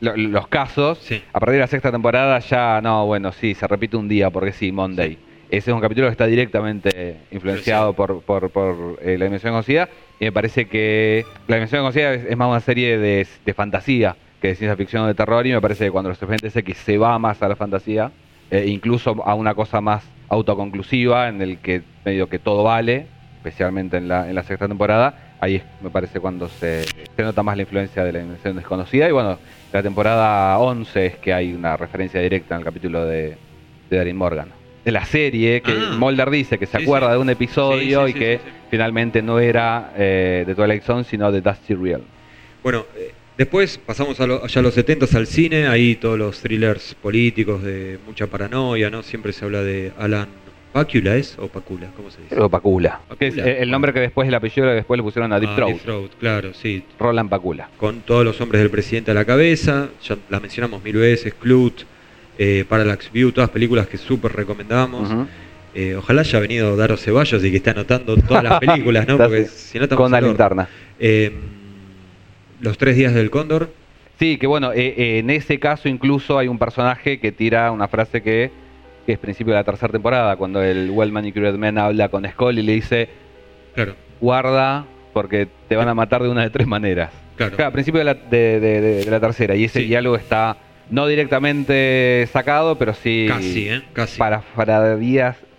[0.00, 0.96] lo- los casos.
[1.02, 1.22] Sí.
[1.34, 4.52] A partir de la sexta temporada ya, no, bueno, sí, se repite un día, porque
[4.52, 5.18] sí, Monday.
[5.50, 9.86] Ese es un capítulo que está directamente influenciado por, por, por, eh, la dimensión conocida
[10.18, 14.16] y me parece que la dimensión conocida es, es más una serie de, de fantasía
[14.40, 16.74] que de ciencia ficción o de terror y me parece que cuando los expedientes X
[16.78, 18.10] se va más a la fantasía,
[18.50, 23.06] eh, incluso a una cosa más autoconclusiva en el que medio que todo vale,
[23.36, 27.42] especialmente en la, en la sexta temporada, ahí es, me parece cuando se, se nota
[27.42, 29.38] más la influencia de la dimensión desconocida y bueno,
[29.72, 33.36] la temporada 11 es que hay una referencia directa en el capítulo de,
[33.90, 34.48] de Darin Morgan.
[34.84, 35.96] De la serie, que Ah.
[35.98, 37.12] Mulder dice que se Sí, acuerda sí.
[37.12, 41.40] de un episodio Sí, y que finalmente no era eh, de Twilight Zone, sino de
[41.42, 42.02] Dusty Real.
[42.62, 46.40] Bueno, eh, después pasamos a lo- allá a los 70 al cine, ahí todos los
[46.40, 49.02] thrillers políticos de mucha paranoia, ¿no?
[49.02, 50.28] Siempre se habla de Alan
[50.72, 51.36] Pacula, ¿es?
[51.38, 51.88] ¿O Pacula?
[51.96, 52.34] ¿Cómo se dice?
[52.34, 53.00] Creo Pacula.
[53.18, 53.52] Que es Pacula.
[53.54, 55.70] el nombre que después, el apellido que después le pusieron a Deep Ah, Throat.
[55.72, 56.82] Deep Throat, claro, sí.
[56.98, 57.70] Roland Pacula.
[57.78, 61.82] Con todos los hombres del presidente a la cabeza, ya la mencionamos mil veces, Clut,
[62.38, 65.08] eh, Parallax View, todas películas que súper recomendamos.
[65.74, 69.16] Eh, ojalá haya venido Daro Ceballos y que esté anotando todas las películas, ¿no?
[69.16, 70.68] Porque si no estamos Con la linterna.
[71.00, 71.32] Eh,
[72.60, 73.70] los tres días del cóndor,
[74.18, 77.86] Sí, que bueno, eh, eh, en ese caso incluso hay un personaje que tira una
[77.86, 78.50] frase que,
[79.06, 82.58] que es principio de la tercera temporada, cuando el Well Manicured Man habla con Skull
[82.58, 83.08] y le dice,
[83.76, 87.10] claro, guarda porque te van a matar de una de tres maneras.
[87.36, 87.54] claro.
[87.54, 89.86] Claro, a principio de la, de, de- de- de la tercera, y ese Sí.
[89.86, 90.56] diálogo está
[90.90, 93.82] no directamente sacado, pero sí Casi, ¿eh?
[93.92, 94.18] Casi.
[94.18, 94.98] parafraseado,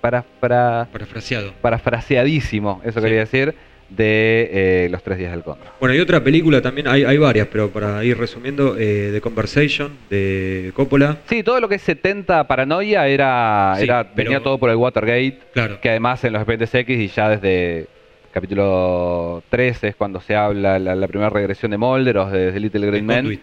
[0.02, 1.54] para, para, Parafraseado.
[1.62, 3.06] parafraseadísimo, eso Sí.
[3.06, 3.56] quería decir,
[3.90, 5.68] de eh, Los Tres Días del Cóndor.
[5.80, 9.92] Bueno, y otra película también, hay, hay varias, pero para ir resumiendo, eh, The Conversation
[10.10, 11.18] de Coppola.
[11.28, 14.76] Sí, todo lo que es 70 paranoia era, Sí, era pero- venía todo por el
[14.76, 15.82] Watergate, Claro.
[15.82, 17.88] que además en los expedientes X y ya desde
[18.32, 22.60] capítulo 13 es cuando se habla la, la primera regresión de Mulder o de, de
[22.60, 23.40] Little Green Men.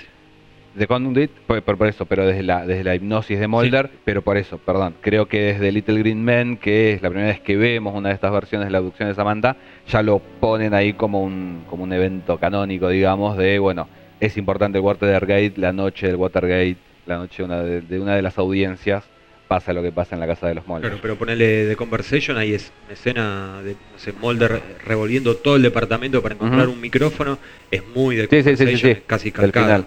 [0.76, 4.36] De Conduit, por, por- eso, pero desde la, desde la hipnosis de Mulder, pero por
[4.36, 7.94] eso, perdón, creo que desde Little Green Men, que es la primera vez que vemos
[7.94, 9.56] una de estas versiones de la abducción de Samantha,
[9.88, 13.88] ya lo ponen ahí como un, como un evento canónico, digamos, de, bueno,
[14.20, 18.20] es importante el Watergate, la noche del Watergate, la noche una de, de una de
[18.22, 19.04] las audiencias,
[19.48, 20.90] pasa lo que pasa en la casa de los Mulder.
[20.90, 25.56] Claro, pero ponerle The Conversation, ahí es una escena de, no sé, Mulder revolviendo todo
[25.56, 27.38] el departamento para encontrar un micrófono.
[27.70, 28.98] Es muy de Sí, sí, sí, sí, Conversation, sí.
[28.98, 29.86] es casi final.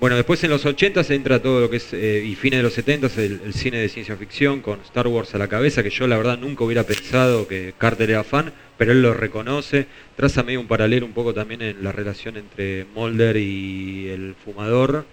[0.00, 2.62] Bueno, después en los 80 se entra todo lo que es, eh, y fines de
[2.62, 5.90] los 70 el, el cine de ciencia ficción con Star Wars a la cabeza, que
[5.90, 9.86] yo la verdad nunca hubiera pensado que Carter era fan, pero él lo reconoce.
[10.16, 15.04] Traza medio un paralelo un poco también en la relación entre Mulder y el fumador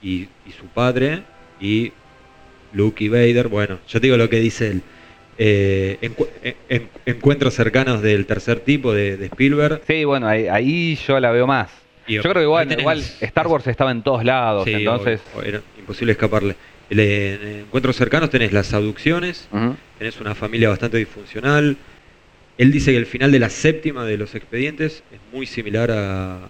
[0.00, 1.22] y, su padre,
[1.60, 1.90] y
[2.74, 3.48] Luke y Vader.
[3.48, 4.82] Bueno, yo te digo lo que dice él.
[5.36, 9.80] Eh, encu- en- en- encuentros cercanos del tercer tipo de, de Spielberg.
[9.84, 11.70] Sí, bueno, ahí, ahí yo la veo más.
[12.06, 15.20] Y Yo creo que igual, las- Star Wars estaba en todos lados, Sí, entonces...
[15.36, 16.56] obvio, era imposible escaparle.
[16.90, 16.98] En
[17.60, 19.76] encuentros cercanos tenés las abducciones, Ujú.
[19.98, 21.76] tenés una familia bastante disfuncional.
[22.58, 26.48] Él dice que el final de la séptima de los expedientes es muy similar a,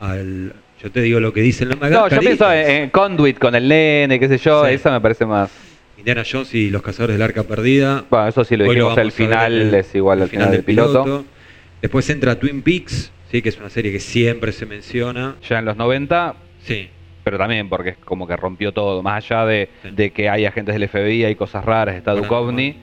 [0.00, 0.52] al...
[0.82, 3.38] Yo te digo lo que dice el nombre acá, No, yo pienso en, en Conduit
[3.38, 4.72] con el nene, qué sé yo, Sí.
[4.72, 5.50] esa me parece más...
[5.96, 8.04] Indiana Jones y los cazadores del arca perdida.
[8.10, 11.24] Bueno, eso sí lo dijimos, vamos el final es igual al final del piloto.
[11.80, 15.34] Después entra Twin Peaks, sí, que es una serie que siempre se menciona.
[15.48, 16.88] Ya en los 90, Sí,
[17.24, 19.90] pero también porque es como que rompió todo, más allá de, Sí.
[19.90, 22.12] de que hay agentes del FBI, hay cosas raras, está.
[22.12, 22.76] Duchovny,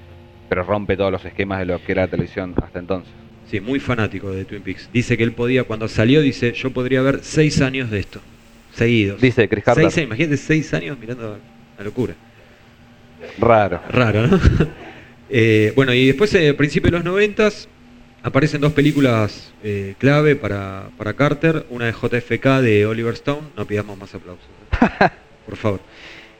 [0.49, 3.13] pero rompe todos los esquemas de lo que era la televisión hasta entonces.
[3.49, 4.89] sí, muy fanático de Twin Peaks.
[4.91, 8.19] Dice que él podía, cuando salió, dice, yo podría ver seis años de esto,
[8.73, 9.21] seguidos.
[9.21, 9.89] Dice Chris Carter.
[9.89, 11.37] Seis, imagínate seis años mirando
[11.77, 12.13] la locura.
[13.39, 13.79] Raro.
[13.89, 14.39] Raro, ¿no?
[15.33, 17.69] Eh, bueno, y después, eh, a principios de los noventas,
[18.23, 21.65] aparecen dos películas eh, clave para, para Carter.
[21.69, 23.47] Una de JFK de Oliver Stone.
[23.57, 24.45] No pidamos más aplausos.
[25.45, 25.79] Por favor.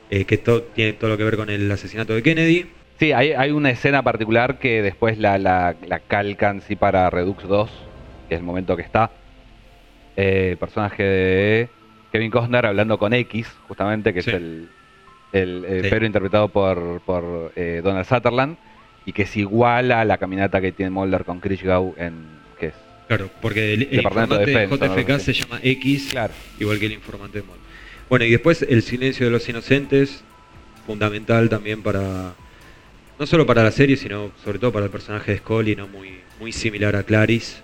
[0.10, 2.66] Eh, que to- tiene todo lo que ver con el asesinato de Kennedy.
[3.00, 7.48] Sí, hay, hay una escena particular que después la, la, la calcan sí para Redux
[7.48, 7.70] 2,
[8.30, 9.10] que es el momento que está.
[10.18, 11.70] Eh, el personaje de
[12.12, 14.30] Kevin Costner hablando con X, justamente, que Sí.
[14.30, 14.70] es el,
[15.32, 15.90] el, el Sí.
[15.90, 18.58] Pedro interpretado por, por eh, Donald Sutherland,
[19.06, 22.14] y que es igual a la caminata que tiene Mulder con Krishgau en...
[22.60, 22.74] que es?
[23.08, 25.20] Claro, porque el, el Departamento de informante Defensa, JFK ¿no?
[25.20, 26.34] se llama X, Claro.
[26.60, 27.62] igual que el informante de Mulder.
[28.10, 30.24] Bueno, y después el silencio de los inocentes,
[30.86, 32.34] fundamental también para,
[33.20, 35.88] no solo para la serie, sino sobre todo para el personaje de Scully, ¿no?
[35.88, 37.58] muy, muy similar a Clarice,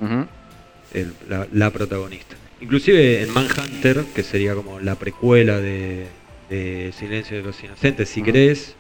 [0.94, 2.36] el- la, la protagonista.
[2.62, 6.08] Inclusive en Manhunter, que sería como la precuela de,
[6.50, 8.26] de Silencio de los Inocentes, si Ujú.
[8.26, 8.76] querés,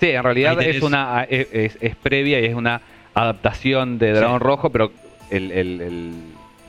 [0.00, 2.80] Sí, en realidad es una es, es- es previa y es una
[3.14, 4.44] adaptación de Dragón Sí.
[4.44, 4.92] Rojo, pero
[5.30, 6.12] el, el, el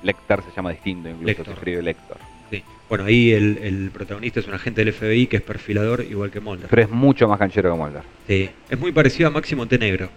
[0.04, 1.46] Lecter se llama distinto, incluso Lecter.
[1.46, 2.18] se escribe Lector.
[2.52, 2.64] sí.
[2.88, 6.40] bueno, ahí el, el protagonista es un agente del FBI que es perfilador igual que
[6.40, 6.68] Mulder.
[6.70, 8.02] Pero es mucho más canchero que Mulder.
[8.28, 10.10] Sí, es muy parecido a Máximo Montenegro.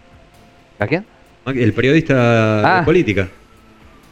[0.79, 1.05] ¿A quién?
[1.47, 2.81] El periodista Ah.
[2.81, 3.29] de política.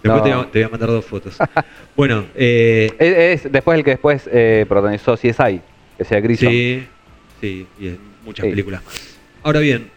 [0.02, 0.46] Después No.
[0.46, 1.36] te, voy a- mandar dos fotos.
[1.96, 5.60] bueno, eh, Es, es después el que después eh, protagonizó CSI,
[5.98, 6.50] que sea Grissom.
[6.50, 6.86] sí,
[7.40, 8.50] sí, y muchas Sí.
[8.50, 9.16] películas más.
[9.42, 9.88] Ahora bien,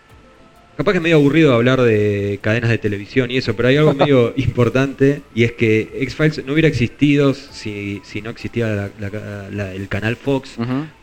[0.78, 3.94] capaz que es medio aburrido hablar de cadenas de televisión y eso, pero hay algo
[3.94, 9.50] medio importante y es que X-Files no hubiera existido si, si no existía la- la-
[9.52, 10.52] la- el canal Fox,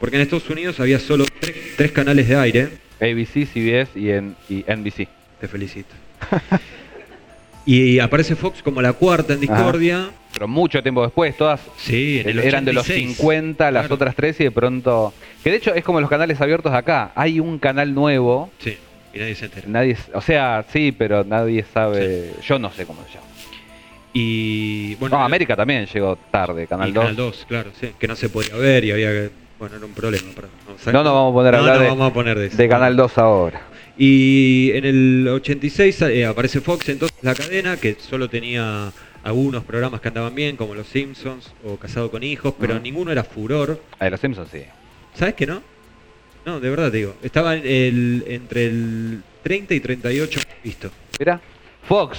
[0.00, 2.68] porque en Estados Unidos había solo tres, tres canales de aire.
[2.98, 5.08] ABC, CBS y, en, y NBC.
[5.40, 5.90] Te felicito.
[7.66, 10.08] y aparece Fox como la cuarta en Discordia.
[10.32, 13.16] Pero mucho tiempo después, todas Sí, en el eran de los 86.
[13.18, 13.94] 50, las Claro.
[13.94, 15.12] otras tres y de pronto...
[15.42, 17.10] Que de hecho es como los canales abiertos de acá.
[17.14, 18.76] Hay un canal nuevo, Sí,
[19.14, 19.66] y nadie se entera.
[19.68, 19.96] nadie...
[20.12, 22.32] O sea, sí, pero nadie sabe...
[22.46, 23.26] Yo no sé cómo se llama.
[24.12, 27.02] Y bueno, No, América también llegó tarde, y Canal 2.
[27.02, 29.30] Canal 2, claro, sí, que no se podía ver y había que.
[29.58, 30.24] Bueno, era un problema.
[30.34, 30.48] Para,
[30.92, 32.56] No nos vamos a poner a No, hablar no de- vamos a poner de eso.
[32.56, 33.60] De Canal 2 ahora.
[33.98, 40.00] Y en el 86 eh, aparece Fox, entonces la cadena, que solo tenía algunos programas
[40.00, 43.80] que andaban bien, como Los Simpsons o Casado con Hijos, pero ninguno era furor.
[43.98, 44.62] Ah, de los Simpsons sí.
[45.14, 45.62] ¿Sabes que no?
[46.44, 47.16] No, de verdad te digo.
[47.22, 50.90] Estaba el, entre el 30 y 38 visto.
[51.18, 51.40] Mira,
[51.88, 52.18] Fox.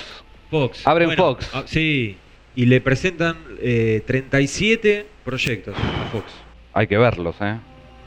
[0.50, 0.86] Fox.
[0.88, 1.50] Abren Fox.
[1.54, 2.18] ah, sí.
[2.56, 6.26] Y le presentan eh, 37 proyectos a Fox.
[6.74, 7.56] Hay que verlos, ¿eh?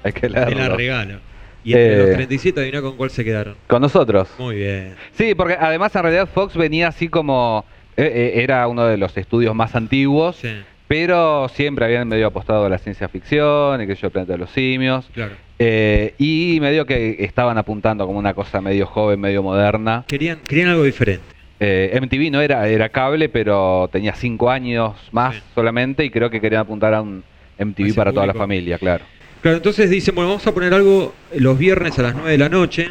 [0.03, 0.77] Hay que Te la leerlos.
[0.77, 1.21] regalo.
[1.65, 2.15] Y entre los Eh.
[2.15, 3.55] 37, adivina con cuál se quedaron.
[3.67, 4.29] Con nosotros.
[4.39, 4.95] Muy bien.
[5.13, 7.65] Sí, porque además en realidad Fox venía así como...
[7.97, 8.05] eh,
[8.37, 10.49] eh, era uno de los estudios más antiguos, Sí,
[10.89, 14.51] pero siempre habían medio apostado a la ciencia ficción y que yo planeta de los
[14.51, 15.09] simios.
[15.13, 15.33] claro.
[15.59, 20.05] eh, y medio que estaban apuntando como una cosa medio joven, medio moderna.
[20.09, 21.23] Querían, querían algo diferente.
[21.63, 25.43] Eh, MTV no era, era cable, pero tenía cinco años más Sí.
[25.55, 27.23] solamente y creo que querían apuntar a un
[27.59, 29.05] MTV para toda la familia, claro.
[29.43, 32.49] Claro, entonces dicen, bueno, vamos a poner algo los viernes a las 9 de la
[32.49, 32.91] noche,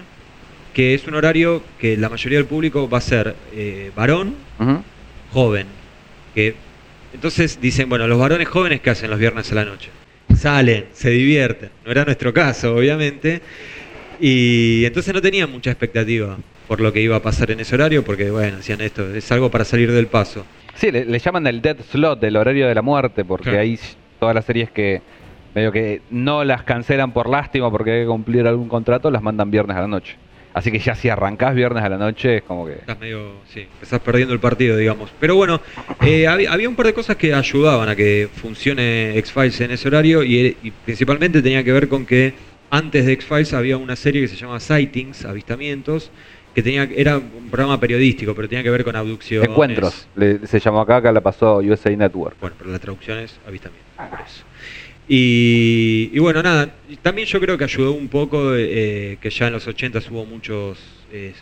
[0.74, 4.36] que es un horario que la mayoría del público va a ser eh, varón,
[5.32, 5.68] joven.
[6.34, 6.56] Que,
[7.14, 9.90] entonces dicen, bueno, los varones jóvenes, ¿qué hacen los viernes a la noche?
[10.36, 11.70] Salen, se divierten.
[11.86, 13.42] No era nuestro caso, obviamente.
[14.20, 18.04] Y entonces no tenían mucha expectativa por lo que iba a pasar en ese horario,
[18.04, 20.46] porque, bueno, decían esto, es algo para salir del paso.
[20.76, 23.60] Sí, le, le llaman el dead slot, el horario de la muerte, porque Claro.
[23.62, 23.80] ahí
[24.20, 25.02] todas las series que
[25.56, 29.52] medio que no las cancelan por lástima porque hay que cumplir algún contrato, las mandan
[29.52, 30.16] viernes a la noche.
[30.54, 32.74] Así que ya si arrancás viernes a la noche es como que...
[32.74, 35.12] Estás medio, sí, estás perdiendo el partido, digamos.
[35.20, 35.62] Pero bueno,
[36.02, 39.88] eh, había, había un par de cosas que ayudaban a que funcione X-Files en ese
[39.88, 42.34] horario y, y principalmente tenía que ver con que
[42.72, 46.12] antes de X-Files había una serie que se llama Sightings, Avistamientos,
[46.56, 49.50] que tenía era un programa periodístico, pero tenía que ver con abducciones.
[49.50, 52.36] Encuentros, le- se llamó acá, acá la pasó USA Network.
[52.42, 54.44] Bueno, pero la traducción es avistamiento, por eso.
[55.12, 56.70] Y, y bueno, nada,
[57.02, 60.78] también yo creo que ayudó un poco eh, que ya en los 80 hubo muchas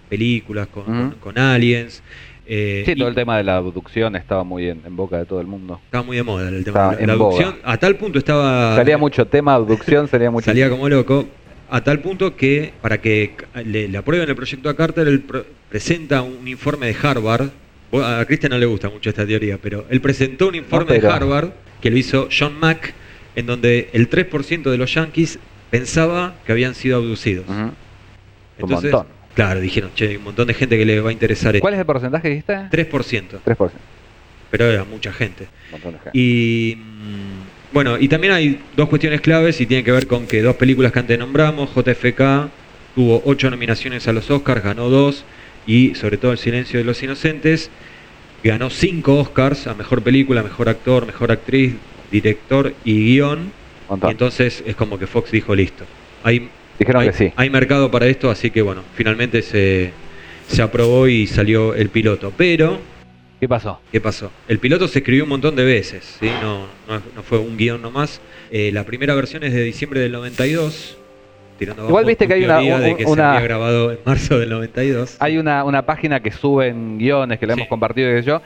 [0.07, 2.01] películas con, aliens.
[2.45, 5.41] eh, Sí, todo el tema de la abducción estaba muy en, en boca de todo
[5.41, 5.81] el mundo.
[5.83, 7.35] Estaba muy de moda el tema de la, la en boga.
[7.35, 7.59] abducción.
[7.65, 8.75] A tal punto estaba...
[8.77, 10.45] Salía mucho tema abducción, salía mucho...
[10.45, 11.27] Salía como loco.
[11.69, 13.33] A tal punto que para que
[13.65, 17.49] le, le aprueben el proyecto a Carter, él pro- presenta un informe de Harvard.
[17.91, 21.11] A Christian no le gusta mucho esta teoría, pero él presentó un informe de pero-
[21.13, 21.49] Harvard
[21.81, 22.93] que lo hizo John Mack,
[23.37, 25.37] en donde el 3% de los yankees
[25.69, 27.47] pensaba que habían sido abducidos.
[27.47, 27.71] Un
[28.57, 29.13] Entonces, montón.
[29.35, 31.61] claro, dijeron, che, hay un montón de gente que le va a interesar esto.
[31.61, 32.53] ¿Cuál es el porcentaje que dijiste?
[32.53, 33.61] 3%, 3%.
[33.61, 33.69] Un
[34.49, 35.47] pero era mucha gente.
[35.71, 36.17] montón de gente.
[36.17, 40.41] Y mm, bueno, y también hay dos cuestiones claves y tienen que ver con que
[40.41, 42.49] dos películas que antes nombramos, JFK
[42.95, 45.25] tuvo ocho nominaciones a los Oscars, ganó dos,
[45.67, 47.69] y sobre todo El silencio de los inocentes,
[48.43, 51.75] ganó cinco Oscars a mejor película, mejor actor, mejor actriz,
[52.11, 53.51] director y guion.
[53.89, 55.85] Un Y entonces es como que Fox dijo listo.
[56.23, 57.33] Hay, Dijeron hay, que sí.
[57.35, 59.91] hay mercado para esto, así que bueno, finalmente se,
[60.47, 62.31] se aprobó y salió el piloto.
[62.35, 62.79] Pero
[63.39, 63.79] ¿Qué pasó?
[63.91, 64.31] ¿Qué pasó?
[64.47, 66.27] El piloto se escribió un montón de veces, ¿sí?
[66.41, 68.19] no, no, no fue un guion nomás.
[68.51, 70.97] Eh, la primera versión es de diciembre del 92.
[71.59, 74.37] Tirando Igual viste que hay una- teoría de que se una- había grabado en marzo
[74.37, 75.17] del 92.
[75.19, 77.59] Hay una, una página que suben guiones que la Sí.
[77.61, 78.41] hemos compartido que yo.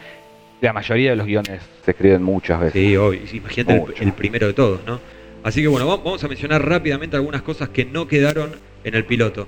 [0.62, 2.74] La mayoría de los guiones se escriben muchas veces.
[2.74, 3.20] Sí, obvio.
[3.34, 5.00] Imagínate el, primero de todos, ¿no?
[5.44, 8.52] Así que bueno, va- vamos a mencionar rápidamente algunas cosas que no quedaron
[8.84, 9.48] en el piloto.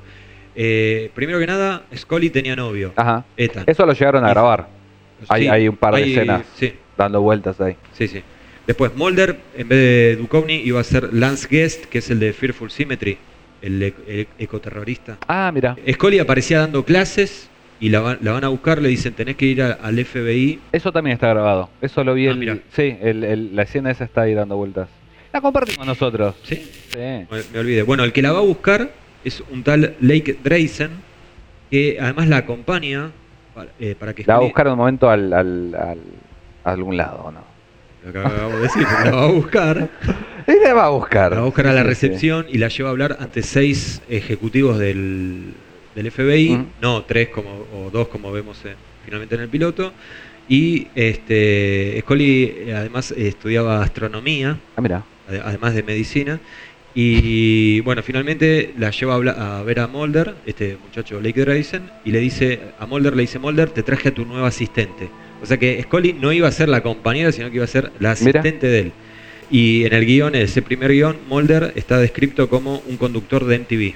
[0.56, 3.26] Eh, primero que nada, Scully tenía novio, Ajá.
[3.38, 3.64] Ethan.
[3.68, 4.68] Eso lo llegaron a grabar,
[5.28, 6.44] hay- Sí, hay un par de hay- escenas.
[6.56, 7.76] Sí, dando vueltas ahí.
[7.94, 8.22] Sí, sí.
[8.66, 12.34] Después, Mulder, en vez de Duchovny, iba a ser Lance Guest, que es el de
[12.34, 13.18] Fearful Symmetry,
[13.62, 15.18] el, e- el ecoterrorista.
[15.28, 15.76] Ah, mira.
[15.92, 19.46] Scully aparecía dando clases y la, van- la van a buscar, le dicen, tenés que
[19.46, 20.60] ir a- al FBI.
[20.72, 21.70] Eso también está grabado.
[21.82, 22.28] Eso lo vi.
[22.28, 24.88] Ah, el- sí, el- el- la escena esa está ahí dando vueltas.
[25.34, 26.36] La compartimos nosotros.
[26.44, 26.56] ¿Sí?
[26.56, 26.98] Sí.
[26.98, 27.82] Me, me olvidé.
[27.84, 28.92] Bueno, el que la va a buscar
[29.26, 30.92] es un tal Lake Dreisen,
[31.72, 33.12] que además la acompaña
[33.56, 35.98] para, eh, para que La va a buscar en un momento al, al, al-
[36.64, 37.42] a algún lado, ¿o ¿no?
[38.06, 39.90] Lo que acabamos de decir, la va a buscar.
[40.46, 41.32] Y la va a buscar.
[41.32, 44.78] La va a buscar a la recepción y la lleva a hablar ante seis ejecutivos
[44.78, 45.54] del,
[45.96, 48.76] del FBI, no tres como, o dos como vemos en-
[49.06, 49.92] finalmente en el piloto.
[50.50, 55.04] Y este Scully eh, además estudiaba astronomía, Ah, mira.
[55.44, 56.40] además de medicina.
[56.96, 62.20] Y bueno, finalmente la lleva a, ver a Mulder, este muchacho Lake Dreisen, y le
[62.20, 65.10] dice, a Mulder le dice, Mulder, te traje a tu nueva asistente.
[65.42, 67.86] O sea que Scully no iba a ser la compañera, sino que iba a ser
[68.00, 68.40] la Mira.
[68.42, 68.92] asistente de él.
[69.50, 73.94] Y en el guion, ese primer guion, Mulder está descrito como un conductor de MTV.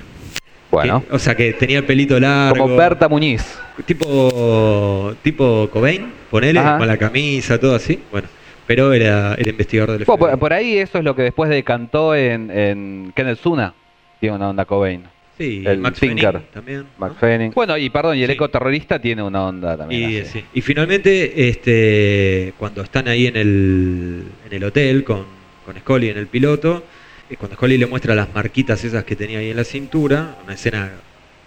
[0.72, 1.04] Bueno.
[1.08, 2.64] Que- o sea que tenía el pelito largo.
[2.64, 3.58] Como Berta Muñiz.
[3.86, 6.78] Tipo, tipo Cobain, ponele, Ajá.
[6.80, 8.00] con la camisa, todo así.
[8.12, 8.28] Bueno,
[8.66, 12.16] pero era el investigador del Bueno, por, por ahí eso es lo que después decantó
[12.16, 13.74] en, en Kenneth Zuna.
[14.20, 15.04] Tiene una onda Cobain.
[15.38, 16.00] Sí, el Max.
[16.00, 16.80] Fenning también.
[16.80, 16.86] ¿no?
[16.98, 17.52] Max Fenning.
[17.54, 18.34] Bueno, y perdón, y el Sí.
[18.34, 20.10] ecoterrorista tiene una onda también.
[20.10, 20.44] Y, sí.
[20.56, 25.24] y finalmente, este, cuando están ahí en el, en el hotel con,
[25.64, 26.84] con Scully en el piloto,
[27.30, 30.54] eh, cuando Scully le muestra las marquitas esas que tenía ahí en la cintura, una
[30.54, 30.92] escena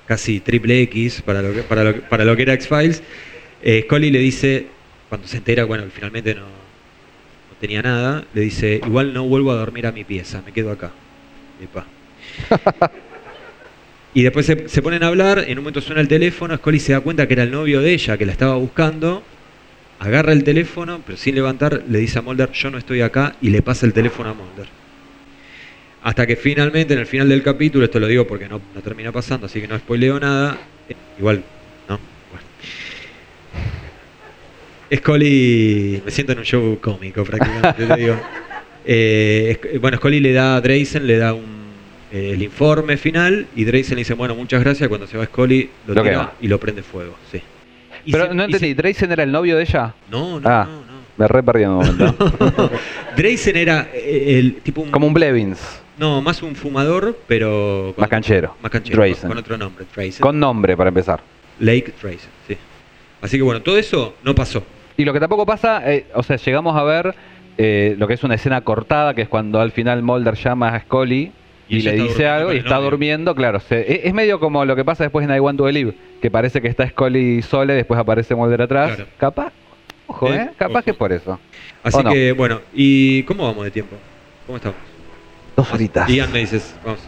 [0.06, 3.02] casi triple X para lo que, era X-Files,
[3.62, 4.66] eh, Scully le dice,
[5.08, 6.46] cuando se entera, bueno, finalmente no,
[7.60, 10.90] tenía nada, le dice, igual no vuelvo a dormir a mi pieza, me quedo acá.
[11.62, 11.86] Epa.
[14.12, 16.94] Y después se, se ponen a hablar, en un momento suena el teléfono, Scully se
[16.94, 19.22] da cuenta que era el novio de ella, que la estaba buscando,
[20.00, 23.50] agarra el teléfono, pero sin levantar, le dice a Mulder, yo no estoy acá, y
[23.50, 24.79] le pasa el teléfono a Mulder.
[26.02, 29.12] Hasta que finalmente, en el final del capítulo, esto lo digo porque no, no termina
[29.12, 30.56] pasando, así que no spoileo nada,
[30.88, 31.44] eh, igual,
[31.88, 31.98] ¿no?
[32.30, 32.46] Bueno.
[34.94, 38.16] Scully, me siento en un show cómico prácticamente, te digo.
[38.82, 41.44] Eh, bueno, Scully le da a Dreysen, le da un,
[42.10, 45.68] eh, el informe final y Dreysen le dice, bueno, muchas gracias, cuando se va Scully
[45.86, 47.42] lo, Lo tira y lo prende fuego, sí.
[48.06, 49.94] Y Pero se- no y se- entendí, ¿Drayson era el novio de ella?
[50.10, 51.00] No, no, Ah, no, no.
[51.18, 52.70] me re perdí en un momento.
[53.18, 55.58] Dreysen era el tipo un, Como un Blevins,
[56.00, 58.56] no, más un fumador, pero con, más canchero.
[58.62, 60.20] más canchero, con otro nombre, Dreysen.
[60.22, 61.20] Con nombre, para empezar.
[61.60, 62.56] Lake Dreysen, sí.
[63.22, 64.64] Así que bueno, todo eso no pasó.
[64.96, 67.14] Y lo que tampoco pasa, eh, o sea, llegamos a ver
[67.58, 70.80] eh, lo que es una escena cortada, que es cuando al final Mulder llama a
[70.80, 71.32] Scully
[71.68, 72.90] Y le dice algo y está novio.
[72.90, 73.60] durmiendo, claro.
[73.60, 76.30] se- e- es medio como lo que pasa después en I Want to Believe, que
[76.30, 78.96] parece que está Scully sola y después aparece Mulder atrás.
[78.96, 79.10] Claro.
[79.18, 79.52] Capaz,
[80.06, 80.50] ojo, Eh, ¿eh?
[80.56, 80.84] Capaz ojo.
[80.84, 81.38] que es por eso.
[81.82, 83.96] Así que bueno, ¿y cómo vamos de tiempo?
[84.46, 84.78] ¿Cómo estamos?
[85.60, 86.08] Dos horitas.
[86.08, 87.00] Ian me dices, vamos.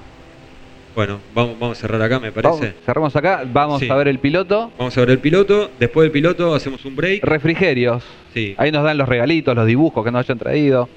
[0.94, 2.76] Bueno, vamos, vamos a cerrar acá, me Vamos, parece.
[2.84, 3.88] cerramos acá, vamos Sí.
[3.88, 4.70] a ver el piloto.
[4.78, 5.70] Vamos a ver el piloto.
[5.80, 7.24] Después del piloto hacemos un break.
[7.24, 8.04] Refrigerios.
[8.34, 8.54] Sí.
[8.58, 10.88] Ahí nos dan los regalitos, los dibujos que nos hayan traído,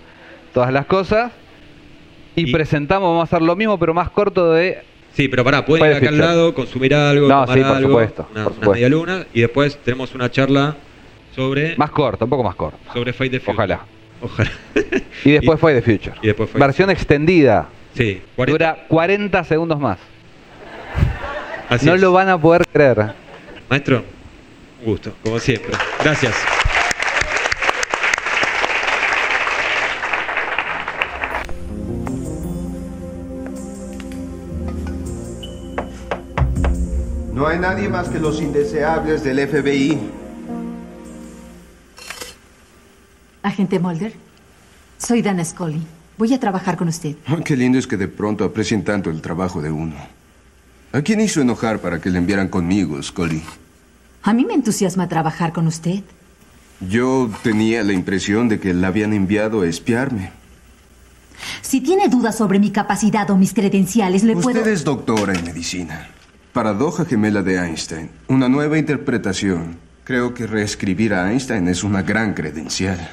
[0.54, 1.32] todas las cosas.
[2.36, 4.80] Y, Y- presentamos, vamos a hacer lo mismo, pero más corto de
[5.14, 7.88] Sí, pero pará, pueden ir acá al lado, consumir algo, No, tomar sí, por algo,
[7.90, 8.72] supuesto, una, por una supuesto.
[8.74, 10.76] media luna, y después tenemos una charla
[11.34, 12.78] sobre, más corto, un poco más corto.
[12.92, 13.54] sobre Fight the Future.
[13.56, 13.86] Ojalá.
[14.22, 14.50] Ojalá.
[15.24, 16.16] Y después Y- fue The Future.
[16.22, 17.68] y después Fight- Versión extendida.
[17.96, 18.52] Sí, 40.
[18.52, 19.98] Dura 40 segundos más.
[21.70, 22.02] Así no es.
[22.02, 23.14] lo van a poder creer.
[23.70, 24.04] Maestro,
[24.82, 25.72] un gusto, como siempre.
[26.04, 26.34] Gracias.
[37.34, 40.00] No hay nadie más que los indeseables del FBI.
[43.46, 44.14] Agente Mulder,
[44.98, 45.82] soy Dana Scully.
[46.18, 47.16] Voy a trabajar con usted.
[47.30, 49.96] Oh, qué lindo es que de pronto aprecien tanto el trabajo de uno.
[50.92, 53.44] ¿A quién hizo enojar para que le enviaran conmigo, Scully?
[54.24, 56.02] A mí me entusiasma trabajar con usted.
[56.90, 60.32] Yo tenía la impresión de que la habían enviado a espiarme.
[61.62, 64.58] Si tiene dudas sobre mi capacidad o mis credenciales, le puedo...
[64.58, 66.08] Usted es doctora en medicina.
[66.54, 68.10] Paradoja gemela de Einstein.
[68.28, 69.78] Una nueva interpretación.
[70.04, 73.10] Creo que reescribir a Einstein es una gran credencial.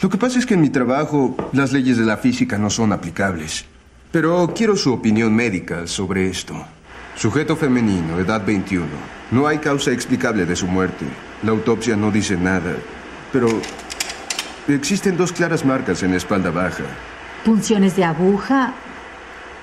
[0.00, 2.92] Lo que pasa es que en mi trabajo las leyes de la física no son
[2.92, 3.64] aplicables.
[4.10, 6.54] Pero quiero su opinión médica sobre esto.
[7.16, 8.86] Sujeto femenino, edad 21.
[9.30, 11.04] No hay causa explicable de su muerte.
[11.42, 12.74] La autopsia no dice nada.
[13.32, 13.48] Pero
[14.68, 16.84] existen dos claras marcas en la espalda baja.
[17.44, 18.74] Punciones de aguja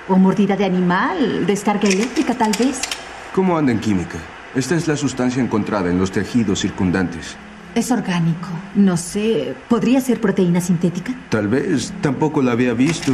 [0.08, 2.82] o mordida de animal, descarga eléctrica tal vez.
[3.34, 4.18] ¿Cómo anda en química?
[4.56, 7.38] Esta es la sustancia encontrada en los tejidos circundantes.
[7.74, 8.50] Es orgánico.
[8.76, 11.14] No sé, ¿podría ser proteína sintética?
[11.30, 13.14] Tal vez tampoco la había visto,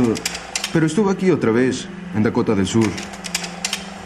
[0.73, 2.89] pero estuvo aquí otra vez, en Dakota del Sur.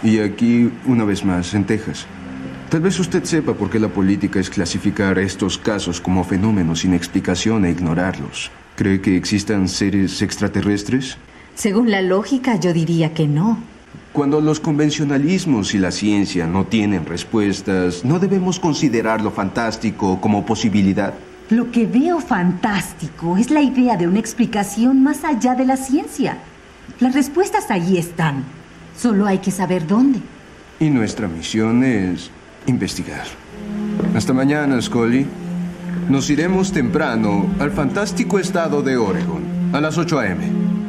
[0.03, 2.05] Y aquí una vez más, en Texas.
[2.69, 6.93] Tal vez usted sepa por qué la política es clasificar estos casos como fenómenos sin
[6.93, 8.49] explicación e ignorarlos.
[8.75, 11.17] ¿Cree que existan seres extraterrestres?
[11.55, 13.70] Según la lógica, yo diría que no.
[14.13, 20.45] Cuando los convencionalismos y la ciencia no tienen respuestas, ¿no debemos considerar lo fantástico como
[20.45, 21.13] posibilidad?
[21.49, 26.39] Lo que veo fantástico es la idea de una explicación más allá de la ciencia.
[26.99, 28.43] Las respuestas allí están.
[28.97, 30.19] Solo hay que saber dónde.
[30.81, 32.31] Y nuestra misión es
[32.67, 33.23] investigar.
[34.13, 35.25] Hasta mañana, Scully.
[36.09, 40.80] Nos iremos temprano al fantástico estado de Oregon, a las 8 a.m.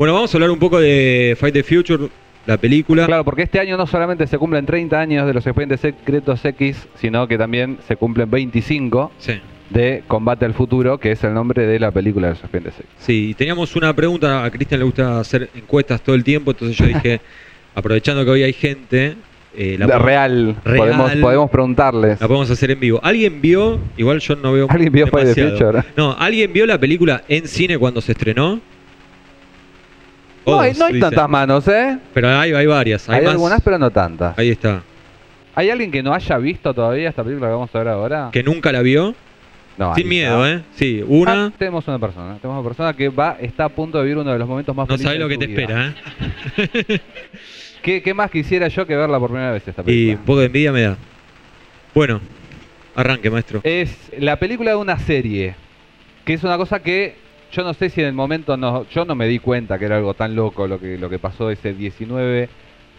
[0.00, 2.08] Bueno, vamos a hablar un poco de Fight the Future,
[2.46, 3.04] la película.
[3.04, 6.88] Claro, porque este año no solamente se cumplen 30 años de los expedientes secretos X,
[6.94, 9.34] sino que también se cumplen 25 Sí.
[9.68, 12.86] de Combate al Futuro, que es el nombre de la película de los expedientes X.
[12.96, 16.86] Sí, teníamos una pregunta, a Cristian le gusta hacer encuestas todo el tiempo, entonces yo
[16.86, 17.20] dije,
[17.74, 19.16] aprovechando que hoy hay gente,
[19.54, 20.78] eh, la, real, Real.
[20.78, 22.18] Podemos, podemos preguntarles.
[22.18, 23.00] la podemos hacer en vivo.
[23.02, 25.50] ¿Alguien vio, igual yo no veo ¿Alguien vio Fight the.
[25.50, 25.82] Future?
[25.94, 28.62] No, ¿alguien vio la película en cine cuando se estrenó?
[30.46, 31.98] No hay, no tantas manos, ¿eh?
[32.14, 33.08] Pero hay, hay varias.
[33.08, 33.32] Hay, Hay, más.
[33.32, 34.38] algunas, pero no tantas.
[34.38, 34.82] Ahí está.
[35.54, 38.30] ¿Hay alguien que no haya visto todavía esta película que vamos a ver ahora?
[38.32, 39.14] Que nunca la vio.
[39.76, 40.58] No, Sin miedo, está.
[40.58, 40.62] ¿eh?
[40.74, 41.46] Sí, una.
[41.46, 42.36] Ah, tenemos una persona.
[42.40, 44.88] Tenemos una persona que va, está a punto de vivir uno de los momentos más
[44.88, 45.94] no felices sabes lo de que te vida.
[46.56, 47.00] espera, ¿eh?
[47.82, 50.18] ¿Qué, qué más quisiera yo que verla por primera vez esta Y película?
[50.18, 50.96] un poco de envidia me da.
[51.94, 52.20] Bueno,
[52.94, 53.60] arranque, maestro.
[53.64, 55.54] Es la película de una serie,
[56.24, 57.16] que es una cosa que
[57.52, 59.96] yo no sé si en el momento no, yo no me di cuenta que era
[59.96, 62.48] algo tan loco lo que lo que pasó ese 19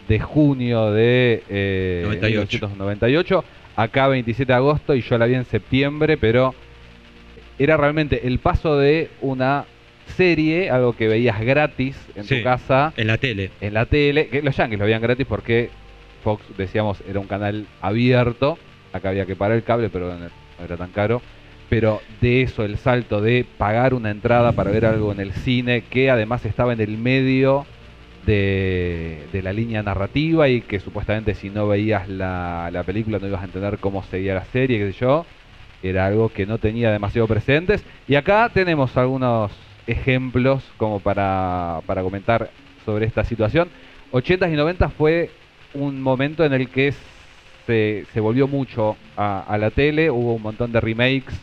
[0.08, 2.68] de junio de eh, 98.
[2.68, 3.44] 1998.
[3.76, 6.54] Acá 27 de agosto y yo la vi en septiembre, pero
[7.58, 9.64] era realmente el paso de una
[10.16, 12.36] serie, algo que veías gratis en Sí.
[12.38, 13.50] tu casa, En la tele.
[13.60, 15.70] en la tele, que los yankees lo veían gratis porque
[16.22, 18.58] Fox, decíamos, era un canal abierto,
[18.92, 20.28] acá había que pagar el cable, pero no
[20.64, 21.22] era tan caro.
[21.68, 25.82] Pero de eso, el salto de pagar una entrada para ver algo en el cine,
[25.82, 27.66] que además estaba en el medio
[28.26, 33.26] de, de la línea narrativa y que supuestamente si no veías la, la película no
[33.26, 35.26] ibas a entender cómo seguía la serie, qué sé yo,
[35.82, 37.84] era algo que no tenía demasiado presentes.
[38.06, 39.50] Y acá tenemos algunos
[39.86, 42.50] ejemplos como para, para comentar
[42.84, 43.68] sobre esta situación.
[44.12, 45.30] 80s y 90 fue
[45.74, 46.92] un momento en el que
[47.66, 51.40] se, se volvió mucho a la tele, hubo un montón de remakes,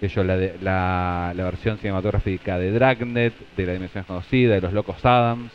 [0.00, 4.60] que yo la, de- la, la versión cinematográfica de Dragnet, de la Dimensión Desconocida, de
[4.60, 5.50] Los Locos Adams.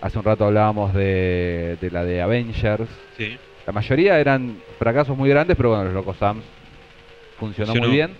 [0.00, 2.88] Hace un rato hablábamos de, de la de Avengers.
[3.16, 3.36] Sí.
[3.66, 6.44] La mayoría eran fracasos muy grandes, pero bueno, Los Locos Adams
[7.38, 7.88] funcionó, Funcionó.
[7.88, 8.10] muy bien.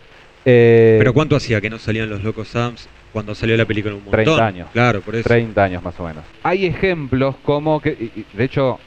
[0.45, 3.95] Eh, Pero ¿cuánto hacía que no salían los locos Sams cuando salió la película?
[3.95, 4.25] Un montón.
[4.25, 4.69] 30 años.
[4.73, 5.29] Claro, por eso.
[5.29, 6.25] 30 años más o menos.
[6.43, 8.81] Hay ejemplos como que, de hecho,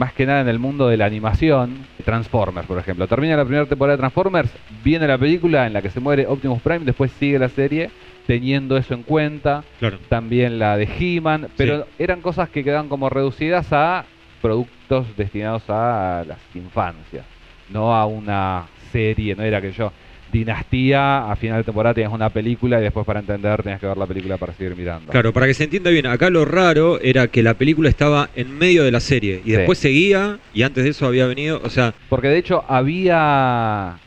[0.00, 3.06] más que nada en el mundo de la animación, Transformers, por ejemplo.
[3.06, 4.50] Termina la primera temporada de Transformers,
[4.82, 7.90] viene la película en la que se muere Optimus Prime, después sigue la serie
[8.26, 9.62] teniendo eso en cuenta.
[9.78, 9.98] Claro.
[10.08, 14.06] También la de He-Man, pero eran cosas que quedan como reducidas a
[14.40, 17.26] productos destinados a las infancias,
[17.68, 19.92] no a una serie, no era que yo.
[20.32, 23.96] Dinastía, a final de temporada tenías una película y después para entender tenías que ver
[23.96, 25.10] la película para seguir mirando.
[25.12, 28.56] Claro, para que se entienda bien, acá lo raro era que la película estaba en
[28.56, 29.56] medio de la serie y Sí.
[29.56, 33.98] después seguía y antes de eso había venido, o sea, Porque de hecho había.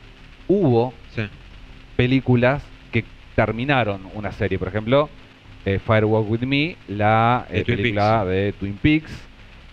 [0.47, 1.24] Hubo sí,
[1.95, 3.05] películas que
[3.36, 4.59] terminaron una serie.
[4.59, 5.09] Por ejemplo,
[5.65, 9.30] eh, Firewalk with Me, la eh, película de Twin Peaks.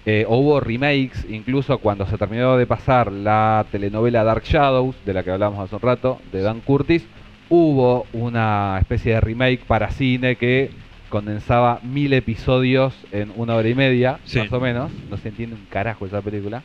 [0.06, 5.22] Eh, hubo remakes, incluso cuando se terminó de pasar la telenovela Dark Shadows, de la
[5.22, 7.06] que hablábamos hace un rato, de Dan Curtis.
[7.50, 10.70] Hubo una especie de remake para cine que
[11.10, 14.38] condensaba mil episodios en una hora y media, Sí.
[14.38, 14.90] más o menos.
[15.10, 16.62] No se entiende un carajo esa película.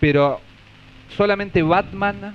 [0.00, 0.40] Pero
[1.16, 2.34] solamente Batman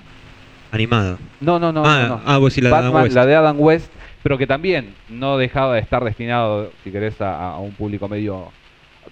[0.72, 1.18] animada.
[1.40, 2.20] no, no, no, ah, no, no.
[2.24, 3.14] ah, vos sí la de Adam Batman, West.
[3.16, 7.52] la de Adam West, pero que también no dejaba de estar destinado, si querés, a,
[7.52, 8.52] a un público medio,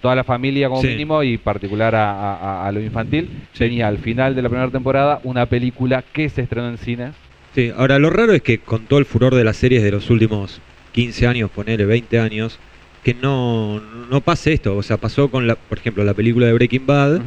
[0.01, 0.87] toda la familia como Sí.
[0.89, 3.29] mínimo y particular a, a- a- a lo infantil.
[3.57, 7.11] Tenía al final de la primera temporada una película que se estrenó en cines.
[7.55, 10.09] Sí, ahora lo raro es que con todo el furor de las series de los
[10.09, 10.61] últimos
[10.93, 12.59] 15 años, ponele 20 años,
[13.03, 13.79] que no,
[14.09, 14.75] no pase esto.
[14.77, 17.21] O sea, pasó con, la, por ejemplo, la película de Breaking Bad.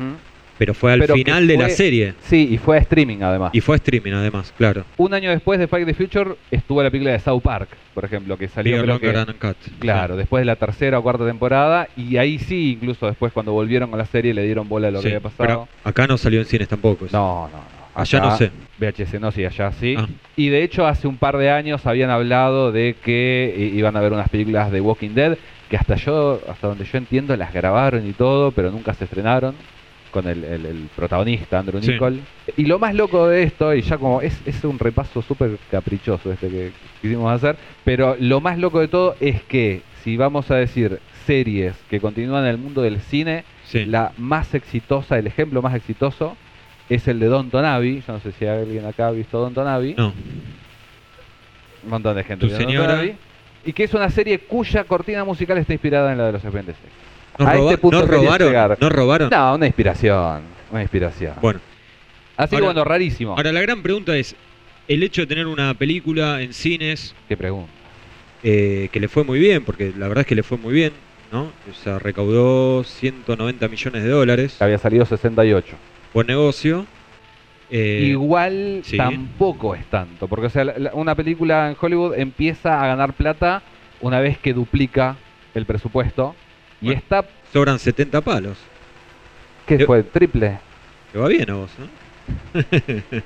[0.62, 2.14] Pero fue al Pero final de la serie.
[2.22, 3.50] Sí, y fue a streaming además.
[3.52, 4.84] Y fue a streaming además, claro.
[4.96, 8.38] Un año después de Fight the Future estuvo la película de South Park, por ejemplo,
[8.38, 9.56] que salió creo que- Uncut.
[9.80, 13.90] Claro, después de la tercera o cuarta temporada, y ahí sí, incluso después cuando volvieron
[13.90, 15.68] con la serie le dieron bola a lo Sí, que había pero pasado.
[15.82, 17.06] acá no salió en cines tampoco.
[17.06, 17.16] eso.
[17.16, 18.00] No, no, no.
[18.00, 18.52] Allá no sé.
[18.78, 19.96] VHS no, sí, allá sí.
[19.98, 20.06] Ah.
[20.36, 24.00] Y de hecho hace un par de años habían hablado de que i- iban a
[24.00, 25.36] ver unas películas de Walking Dead,
[25.68, 29.54] que hasta yo, hasta donde yo entiendo, las grabaron y todo, pero nunca se estrenaron
[30.12, 31.90] con el, el- el protagonista, Andrew Sí.
[31.92, 32.20] Nichol.
[32.56, 36.30] Y lo más loco de esto, y ya como es, es un repaso súper caprichoso
[36.32, 40.56] este que quisimos hacer, pero lo más loco de todo es que si vamos a
[40.56, 43.84] decir series que continúan en el mundo del cine, Sí.
[43.86, 46.36] la más exitosa, el ejemplo más exitoso
[46.90, 48.02] es el de Don Tonavi.
[48.06, 49.94] Yo no sé si alguien acá ha visto Don Tonavi.
[49.96, 50.12] No.
[51.84, 52.46] Un montón de gente.
[52.46, 52.88] Tu Don señora.
[52.88, 53.14] Tonavi.
[53.64, 56.76] Y que es una serie cuya cortina musical está inspirada en la de los Expedientes.
[57.38, 58.48] ¿Nos, A roba- este punto nos quería robaron?
[58.48, 58.78] llegar.
[58.80, 59.30] ¿Nos robaron?
[59.30, 60.42] No, una inspiración.
[60.70, 61.34] Una inspiración.
[61.40, 61.60] Bueno,
[62.36, 63.32] Así que ahora- bueno, rarísimo.
[63.36, 64.34] ahora la gran pregunta es,
[64.88, 67.70] el hecho de tener una película en cines Qué pregunta.
[68.42, 70.92] eh, que le fue muy bien, porque la verdad es que le fue muy bien,
[71.30, 71.42] ¿no?
[71.70, 75.76] O sea, recaudó 190 millones de dólares, Había salido 68.
[76.12, 76.86] buen negocio.
[77.70, 78.98] Eh, Igual sí.
[78.98, 80.28] tampoco es tanto.
[80.28, 83.62] Porque o sea, la- la- una película en Hollywood empieza a ganar plata
[84.02, 85.16] una vez que duplica
[85.54, 86.34] el presupuesto.
[86.82, 87.00] Y Bueno.
[87.00, 88.58] está, sobran 70 palos.
[89.66, 90.02] ¿qué Yo- fue?
[90.02, 90.58] ¿Triple?
[91.12, 92.60] Te va bien a vos, ¿no?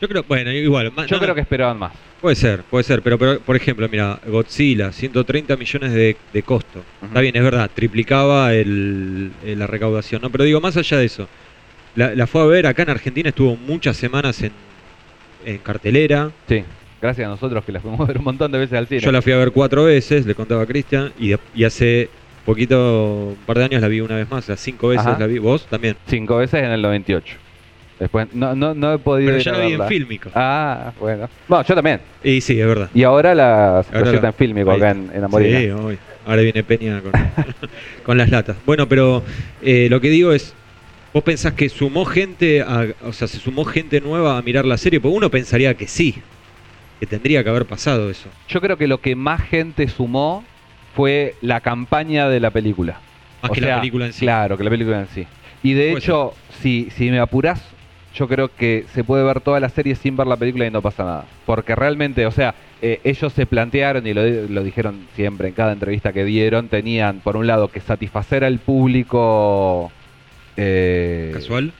[0.00, 0.86] Yo creo, bueno, igual.
[0.86, 1.92] Yo no, creo no, que esperaban más.
[2.20, 6.82] Puede ser, puede ser, pero, pero, por ejemplo, mira, Godzilla, 130 millones de, de costo.
[7.02, 10.30] Está bien, es verdad, triplicaba el, eh, la recaudación, ¿no?
[10.30, 11.28] Pero digo, más allá de eso,
[11.96, 14.52] la, la fue a ver acá en Argentina, estuvo muchas semanas en,
[15.44, 16.30] en cartelera.
[16.48, 16.64] Sí.
[17.00, 19.00] Gracias a nosotros que la fuimos a ver un montón de veces al cine.
[19.00, 22.08] Yo la fui a ver cuatro veces, le contaba a Cristian, y hace
[22.44, 25.18] poquito, un par de años la vi una vez más, o sea, cinco veces Ajá.
[25.18, 25.38] la vi.
[25.38, 25.96] ¿Vos también?
[26.06, 27.36] Cinco veces en el 98.
[27.98, 30.30] Después, no, no, no he podido Pero ya la vi en fílmico.
[30.34, 31.28] Ah, bueno.
[31.48, 32.00] Bueno, yo también.
[32.22, 32.88] Y sí, es verdad.
[32.94, 35.00] Y ahora la proyecta la- en fílmico acá está.
[35.12, 35.58] en, en Amorina.
[35.58, 35.98] Sí, obvio.
[36.24, 37.10] Ahora viene Peña con,
[38.04, 38.56] con las latas.
[38.64, 39.24] Bueno, pero
[39.62, 40.54] eh, lo que digo es,
[41.12, 44.76] ¿vos pensás que sumó gente, a- o sea, se sumó gente nueva a mirar la
[44.78, 45.00] serie?
[45.00, 46.14] Porque uno pensaría que sí,
[47.00, 48.28] que tendría que haber pasado eso.
[48.48, 50.44] Yo creo que lo que más gente sumó
[50.98, 52.98] fue la campaña de la película.
[53.40, 54.24] Más O que sea, la película en sí.
[54.26, 55.26] Claro, que la película en sí.
[55.62, 57.62] Y de hecho, si, si me apurás,
[58.16, 60.82] yo creo que se puede ver toda la serie sin ver la película y no
[60.82, 61.24] pasa nada.
[61.46, 65.70] Porque realmente, o sea, eh, ellos se plantearon y lo, lo dijeron siempre en cada
[65.72, 69.92] entrevista que dieron, tenían por un lado que satisfacer al público...
[70.56, 71.72] eh, ¿Casual?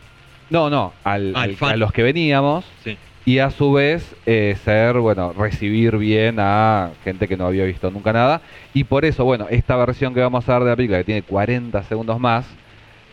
[0.51, 2.97] No, no, al- Ah, al- a los que veníamos Sí.
[3.29, 7.91] Y a su vez eh, ser, bueno, recibir bien a gente que no había visto
[7.91, 8.41] nunca nada.
[8.73, 11.21] Y por eso, bueno, esta versión que vamos a ver de la película, que tiene
[11.21, 12.47] 40 segundos más,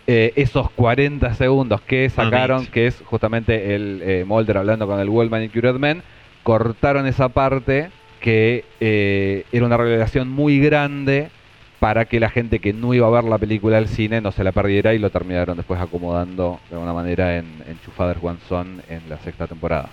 [0.08, 5.10] eh, esos 40 segundos que sacaron, que es justamente el eh, Mulder hablando con el
[5.10, 6.02] Well Manicured Man,
[6.44, 7.90] cortaron esa parte
[8.22, 11.28] que eh, era una revelación muy grande
[11.82, 14.46] para que la gente que no iba a ver la película al cine no se
[14.46, 18.38] la perdiera y lo terminaron después acomodando de alguna manera en, en Two Fathers, One
[18.48, 19.90] Son en la sexta temporada.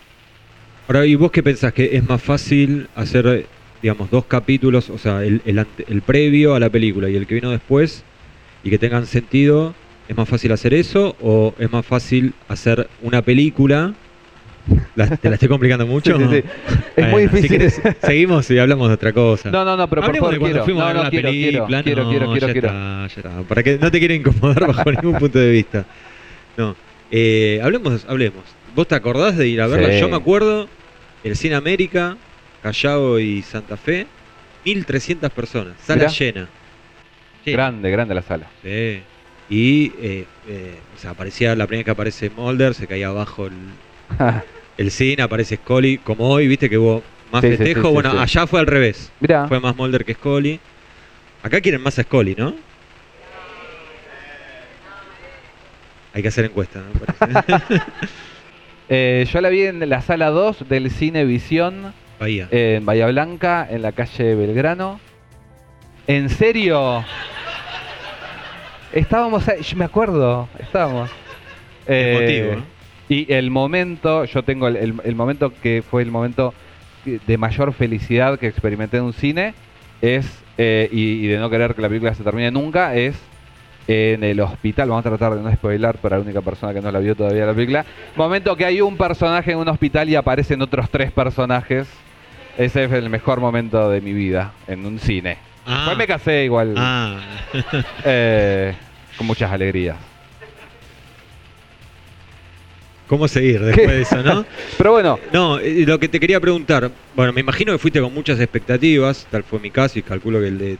[0.88, 1.72] Ahora, ¿y vos qué pensás?
[1.72, 3.46] ¿Que es más fácil hacer,
[3.80, 7.26] digamos, dos capítulos, o sea, el, el ante- el previo a la película y el
[7.26, 8.04] que vino después,
[8.62, 9.74] y que tengan sentido?
[10.08, 13.94] ¿Es más fácil hacer eso o es más fácil hacer una película?
[14.94, 16.18] La- ¿Te la estoy complicando mucho?
[16.18, 16.48] Sí, sí, sí.
[16.96, 17.50] Es muy Bueno, difícil.
[17.58, 19.50] querés, seguimos y hablamos de otra cosa.
[19.50, 20.64] No, no, no, pero por Hablemos favor de cuando quiero.
[20.64, 21.82] fuimos No, a ver no, la quiero, quiero, película.
[21.82, 22.68] quiero, no, quiero, quiero, ya quiero.
[22.68, 23.42] está, ya está.
[23.48, 25.86] Para que no te quiera incomodar bajo ningún punto de vista.
[26.58, 26.74] No.
[27.10, 28.44] Eh, hablemos, hablemos.
[28.74, 29.92] ¿Vos te acordás de ir a verla?
[29.92, 30.00] Sí.
[30.00, 30.68] Yo me acuerdo,
[31.24, 32.16] el Cine América,
[32.62, 34.06] Callao y Santa Fe,
[34.64, 36.48] 1300 personas, sala llena.
[37.44, 37.56] Llena.
[37.56, 38.46] Grande, grande la sala.
[38.62, 39.02] Sí.
[39.50, 43.46] Y eh, eh, o sea, aparecía la primera vez que aparece Mulder, se caía abajo
[43.46, 43.52] el,
[44.78, 47.80] el cine, aparece Scully, como hoy, viste que hubo más Sí, festejo.
[47.82, 49.10] sí, sí, bueno, allá fue al revés.
[49.20, 49.48] Mirá.
[49.48, 50.60] Fue más Mulder que Scully.
[51.42, 52.54] Acá quieren más a Scully, ¿no?
[56.14, 57.00] Hay que hacer encuesta, ¿no?
[58.94, 62.46] Eh, yo la vi en la sala 2 del Cine Visión Bahía.
[62.50, 65.00] en Bahía Blanca, en la calle Belgrano.
[66.06, 67.02] ¿En serio?
[68.92, 71.08] Estábamos ahí, yo me acuerdo, estábamos.
[71.86, 72.64] Eh, Emotivo, ¿no?
[73.08, 76.52] Y el momento, yo tengo el, el- el momento que fue el momento
[77.04, 79.54] de mayor felicidad que experimenté en un cine,
[80.02, 80.26] es,
[80.58, 83.16] eh, y, y de no querer que la película se termine nunca, es
[83.88, 86.90] en el hospital, vamos a tratar de no spoilar para la única persona que no
[86.92, 87.84] la vio todavía la película,
[88.16, 91.88] momento que hay un personaje en un hospital y aparecen otros tres personajes,
[92.58, 95.38] ese es el mejor momento de mi vida en un cine.
[95.66, 95.76] Ah.
[95.76, 97.20] Después me casé igual, Ah.
[98.04, 98.74] eh,
[99.16, 99.96] con muchas alegrías.
[103.08, 104.46] ¿Cómo seguir después de eso, no?
[104.78, 108.40] Pero bueno, No, lo que te quería preguntar, bueno, me imagino que fuiste con muchas
[108.40, 110.78] expectativas, tal fue mi caso y calculo que el de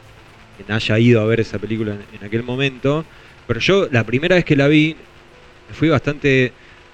[0.57, 3.05] quien haya ido a ver esa película en, en aquel momento,
[3.47, 4.95] pero yo la primera vez que la vi
[5.67, 6.51] me fui bastante,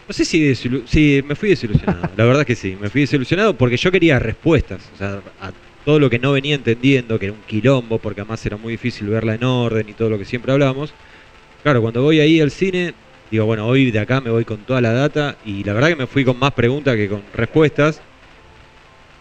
[0.08, 3.78] no sé si sí, me fui desilusionado, la verdad que sí, me fui desilusionado porque
[3.78, 5.52] yo quería respuestas, o sea, a
[5.86, 9.08] todo lo que no venía entendiendo, que era un quilombo, porque además era muy difícil
[9.08, 10.94] verla en orden y todo lo que siempre hablamos.
[11.64, 12.94] Claro, cuando voy ahí al cine,
[13.32, 15.96] digo, bueno, hoy de acá me voy con toda la data y la verdad que
[15.96, 18.02] me fui con más preguntas que con respuestas.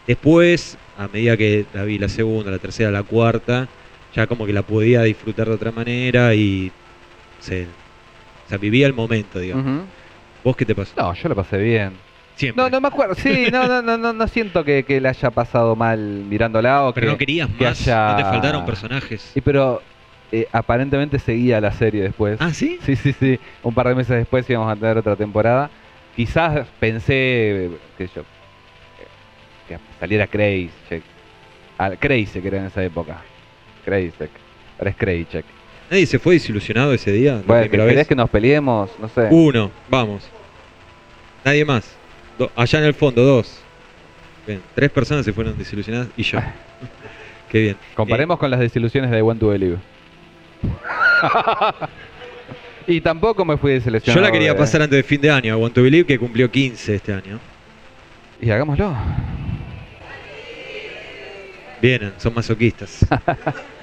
[0.07, 3.69] Después, a medida que la vi la segunda, la tercera, la cuarta,
[4.15, 6.71] ya como que la podía disfrutar de otra manera y
[7.41, 9.85] se, o sea, vivía el momento, digamos.
[10.45, 10.93] ¿Vos qué te pasó?
[10.97, 11.93] no, yo lo pasé bien.
[12.37, 12.63] Siempre.
[12.63, 13.15] No, no me acuerdo.
[13.17, 16.95] Sí, no, no, no, no, no siento que, que la haya pasado mal mirándola o
[16.95, 19.21] Pero que, no querías que más, haya- no te faltaron personajes.
[19.35, 19.83] Sí, pero
[20.31, 22.41] eh, aparentemente seguía la serie después.
[22.41, 22.79] Ah, ¿sí?
[22.87, 23.41] Sí, sí, sí.
[23.65, 25.69] Un par de meses después íbamos a tener otra temporada.
[26.15, 28.25] Quizás pensé, sé yo, eh,
[29.69, 30.71] que saliera Crazy.
[31.77, 33.21] Ah, Crazy que era en esa época.
[33.89, 34.13] Crazy.
[34.79, 35.45] Ahora es Crazy.
[35.91, 37.41] ¿Nadie se fue desilusionado ese día?
[37.47, 38.07] Bueno, ¿querés vez?
[38.07, 38.91] que nos peleemos?
[38.99, 39.29] No sé.
[39.31, 40.29] Uno, vamos.
[41.45, 41.97] Nadie más.
[42.39, 43.61] Do- allá en el fondo, dos.
[44.47, 46.39] Bien, tres personas se fueron desilusionadas y yo.
[47.51, 47.77] Qué bien.
[47.95, 49.79] Comparemos con las desilusiones de Want to Believe.
[52.87, 54.21] y tampoco me fui desilusionado.
[54.21, 56.51] yo la quería pasar antes de fin de año, a Want to Believe, que cumplió
[56.51, 57.39] 15 este año.
[58.41, 58.95] Y hagámoslo.
[61.81, 63.07] Vienen, son masoquistas.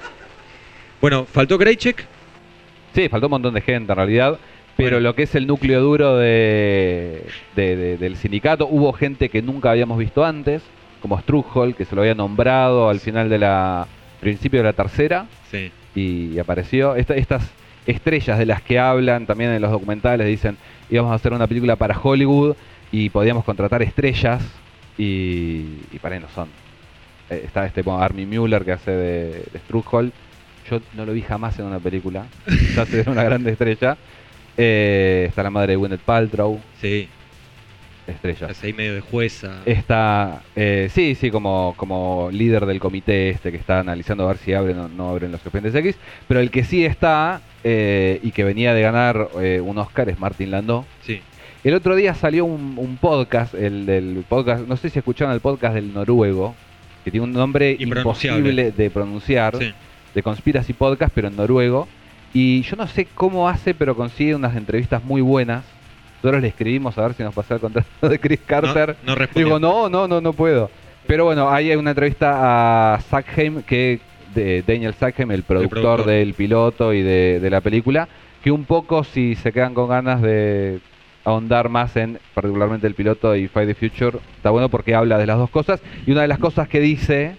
[1.00, 2.04] bueno, ¿faltó Krejcek?
[2.94, 4.38] Sí, faltó un montón de gente en realidad.
[4.76, 5.00] Pero Bueno.
[5.08, 7.24] lo que es el núcleo duro de,
[7.54, 10.62] de- de- del sindicato, hubo gente que nunca habíamos visto antes,
[11.00, 13.86] como Strughold, que se lo había nombrado al final de la
[14.20, 15.70] principio de la tercera Sí.
[15.94, 16.94] y apareció.
[16.96, 17.50] Esta- estas
[17.86, 20.56] estrellas de las que hablan también en los documentales dicen
[20.90, 22.54] íbamos a hacer una película para Hollywood
[22.92, 24.42] y podíamos contratar estrellas
[24.98, 26.48] y, y para ahí no son.
[27.30, 30.12] Eh, está este bueno, Army Mueller que hace de, de Strughold,
[30.70, 32.26] yo no lo vi jamás en una película.
[32.76, 33.96] ya se una gran estrella.
[34.56, 37.08] Eh, está la madre de Gwyneth Paltrow, Sí,
[38.06, 38.48] estrella.
[38.50, 39.60] es ahí medio de jueza.
[39.66, 44.38] Está, eh, sí, sí, como, como líder del comité este que está analizando a ver
[44.38, 45.96] si abren o no abren los expedientes X.
[46.26, 50.18] Pero el que sí está eh, y que venía de ganar eh, un Oscar es
[50.18, 50.84] Martin Landau.
[51.02, 51.20] Sí.
[51.64, 55.40] El otro día salió un, un podcast, el del podcast, no sé si escucharon el
[55.40, 56.54] podcast del noruego,
[57.04, 59.72] que tiene un nombre imposible de pronunciar, Sí.
[60.16, 61.86] De Conspiracy Podcast, pero en noruego.
[62.32, 65.62] Y yo no sé cómo hace, pero consigue unas entrevistas muy buenas.
[66.16, 68.96] Nosotros le escribimos a ver si nos pasaba el contrato de Chris Carter.
[69.04, 69.44] No, no respondió.
[69.46, 70.70] Digo, no, no, no, no puedo.
[71.06, 74.00] Pero bueno, ahí hay una entrevista a Sackheim, que
[74.34, 76.06] de Daniel Sackheim, el productor, productor.
[76.06, 78.08] del piloto y de, de la película,
[78.42, 80.80] que un poco si se quedan con ganas de
[81.24, 85.26] ahondar más en particularmente el piloto y Fight the Future, está bueno porque habla de
[85.26, 85.82] las dos cosas.
[86.06, 87.36] Y una de las cosas que dice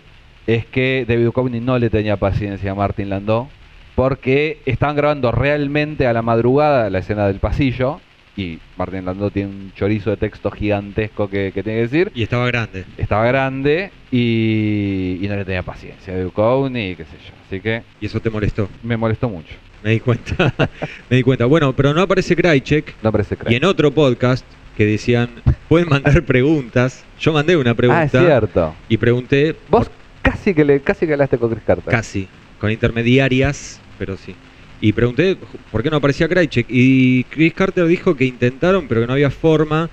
[0.47, 3.49] es que David Duchovny no le tenía paciencia a Martin Landau
[3.95, 7.99] porque estaban grabando realmente a la madrugada la escena del pasillo
[8.35, 12.21] y Martin Landau tiene un chorizo de texto gigantesco que, que tiene que decir Y
[12.23, 12.85] estaba grande.
[12.97, 17.33] estaba grande y, y no le tenía paciencia a Duchovny y qué sé yo.
[17.47, 18.69] Así que Y eso te molestó.
[18.83, 19.55] me molestó mucho.
[19.83, 20.53] Me di cuenta.
[21.09, 21.45] Me di cuenta.
[21.45, 22.95] Bueno, pero no aparece Krychek.
[23.03, 23.53] No parece Y crack.
[23.53, 24.45] en otro podcast
[24.75, 25.29] que decían,
[25.69, 27.03] pueden mandar preguntas.
[27.19, 28.75] Yo mandé una pregunta Ah, es cierto.
[28.89, 29.89] y pregunté, Vos
[30.29, 31.91] casi que le casi que hablaste con Chris Carter.
[31.91, 32.27] casi,
[32.59, 34.35] con intermediarias, pero sí.
[34.81, 35.37] Y pregunté
[35.71, 36.67] por qué no aparecía Krychek.
[36.69, 39.89] Y Chris Carter dijo que intentaron, pero que no había forma.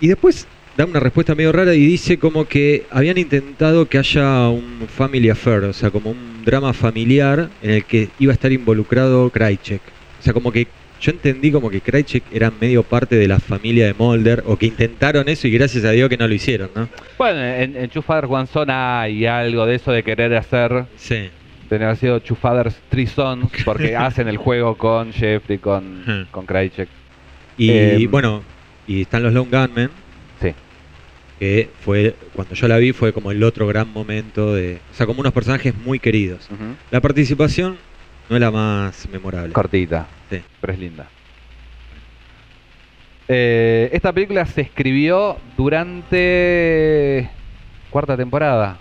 [0.00, 0.46] Y después
[0.76, 5.30] da una respuesta medio rara y dice como que habían intentado que haya un family
[5.30, 9.80] affair, o sea, como un drama familiar en el que iba a estar involucrado Krychek.
[10.18, 10.66] O sea, como que
[11.02, 14.66] yo entendí como que Krychek era medio parte de la familia de Mulder, o que
[14.66, 16.88] intentaron eso y gracias a Dios que no lo hicieron, ¿no?
[17.18, 21.28] Bueno, en, en Fathers One Son hay algo de eso de querer hacer, Sí.
[21.70, 26.30] haber sido Two Fathers Three Sons, porque hacen el juego con Jeffrey, con, Ujú.
[26.30, 26.88] con Krychek.
[27.58, 28.42] Y Eh, bueno,
[28.86, 29.90] y están los Long Gunmen,
[30.40, 30.54] Sí.
[31.40, 34.78] que fue, cuando yo la vi, fue como el otro gran momento de.
[34.92, 36.48] O sea, como unos personajes muy queridos.
[36.92, 37.76] La participación
[38.30, 39.52] no es la más memorable.
[39.52, 40.06] Cortita,
[40.38, 40.42] Sí.
[40.60, 41.06] pero es linda.
[43.28, 47.30] Eh, esta película se escribió durante
[47.90, 48.78] cuarta temporada.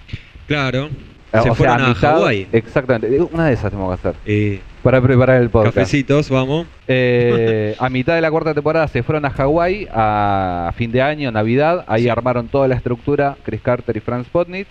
[0.48, 0.86] Claro.
[0.88, 0.90] Eh,
[1.32, 2.48] se o sea, fueron a mitad- Hawái.
[2.52, 4.20] Exactamente, Eh, una de esas tenemos que hacer.
[4.26, 5.76] Eh, Para preparar el podcast.
[5.76, 6.68] cafecitos, vamos.
[6.88, 11.32] Eh, a mitad de la cuarta temporada se fueron a Hawái a fin de año,
[11.32, 11.86] Navidad.
[11.88, 12.10] Ahí Sí.
[12.10, 14.68] armaron toda la estructura, Chris Carter y Franz Potnitz.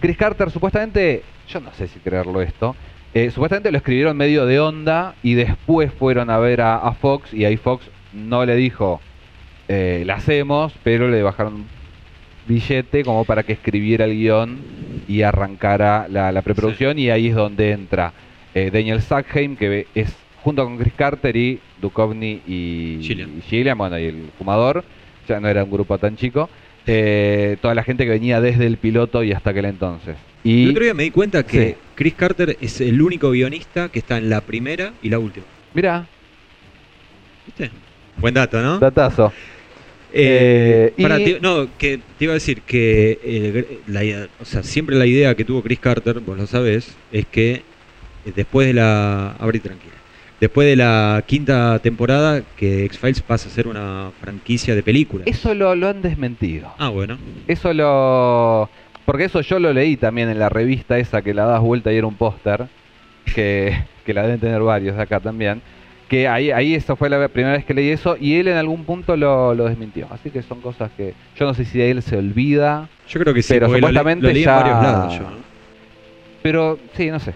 [0.00, 2.74] Chris Carter supuestamente, yo no sé si creerlo esto,
[3.14, 7.34] eh, supuestamente lo escribieron medio de onda y después fueron a ver a, a Fox
[7.34, 9.00] y ahí Fox no le dijo,
[9.68, 11.64] eh, la hacemos, pero le bajaron
[12.46, 14.58] billete como para que escribiera el guion
[15.06, 18.12] y arrancara la, la preproducción y ahí es donde entra
[18.54, 23.38] eh, Daniel Sackheim, que es junto con Chris Carter y Duchovny y Gillian.
[23.38, 24.84] y Gillian, bueno, y el fumador,
[25.28, 26.48] ya no era un grupo tan chico,
[26.86, 30.16] eh, toda la gente que venía desde el piloto y hasta aquel entonces.
[30.42, 31.74] Y El otro día me di cuenta que Sí.
[31.94, 35.44] Chris Carter es el único guionista que está en la primera y la última.
[35.74, 36.06] mira,
[37.46, 37.70] ¿Viste?
[38.18, 38.78] Buen dato, ¿no?
[38.78, 39.32] datazo.
[40.12, 44.00] Eh, Eh, y- te- no, que te iba a decir que eh, la
[44.40, 47.62] o sea, siempre la idea que tuvo Chris Carter, vos lo sabés, es que
[48.34, 49.32] después de la.
[49.38, 49.94] Abrí tranquila.
[50.40, 55.26] Después de la quinta temporada, que X-Files pasa a ser una franquicia de películas.
[55.26, 56.72] Eso lo, lo han desmentido.
[56.78, 57.18] Ah, bueno.
[57.46, 58.70] Eso lo.
[59.10, 61.96] Porque eso yo lo leí también en la revista esa que la das vuelta y
[61.96, 62.66] era un póster.
[63.34, 65.60] Que, que la deben tener varios acá también.
[66.08, 68.84] Que ahí, ahí eso fue la primera vez que leí eso y él en algún
[68.84, 70.06] punto lo, lo desmintió.
[70.10, 72.88] Así que son cosas que yo no sé si de él se olvida.
[73.08, 75.14] Yo creo que sí, Pero porque lo le- supuestamente lo leí ya- en varios lados
[75.14, 75.22] yo.
[75.22, 75.36] ¿no?
[76.42, 77.34] Pero sí, no sé.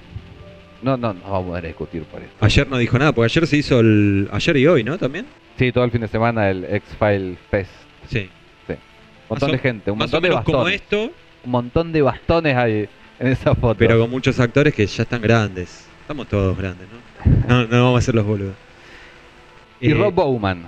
[0.83, 2.35] No, no, no vamos a discutir por esto.
[2.41, 4.29] Ayer no dijo nada, porque ayer se hizo el.
[4.33, 4.99] Ayer y hoy, ¿no?
[4.99, 5.27] También.
[5.59, 7.71] Sí, todo el fin de semana el X-File Fest.
[8.09, 8.29] Sí.
[8.69, 8.77] Un
[9.31, 11.11] montón o- de gente, un Más o de menos como esto,
[11.45, 12.89] Un montón de bastones hay
[13.19, 13.77] en esa foto.
[13.79, 15.87] pero con muchos actores que ya están grandes.
[16.01, 17.35] Estamos todos grandes, ¿no?
[17.49, 18.55] No, no vamos a ser los boludos.
[19.81, 20.65] Y Eh, Rob Bowman.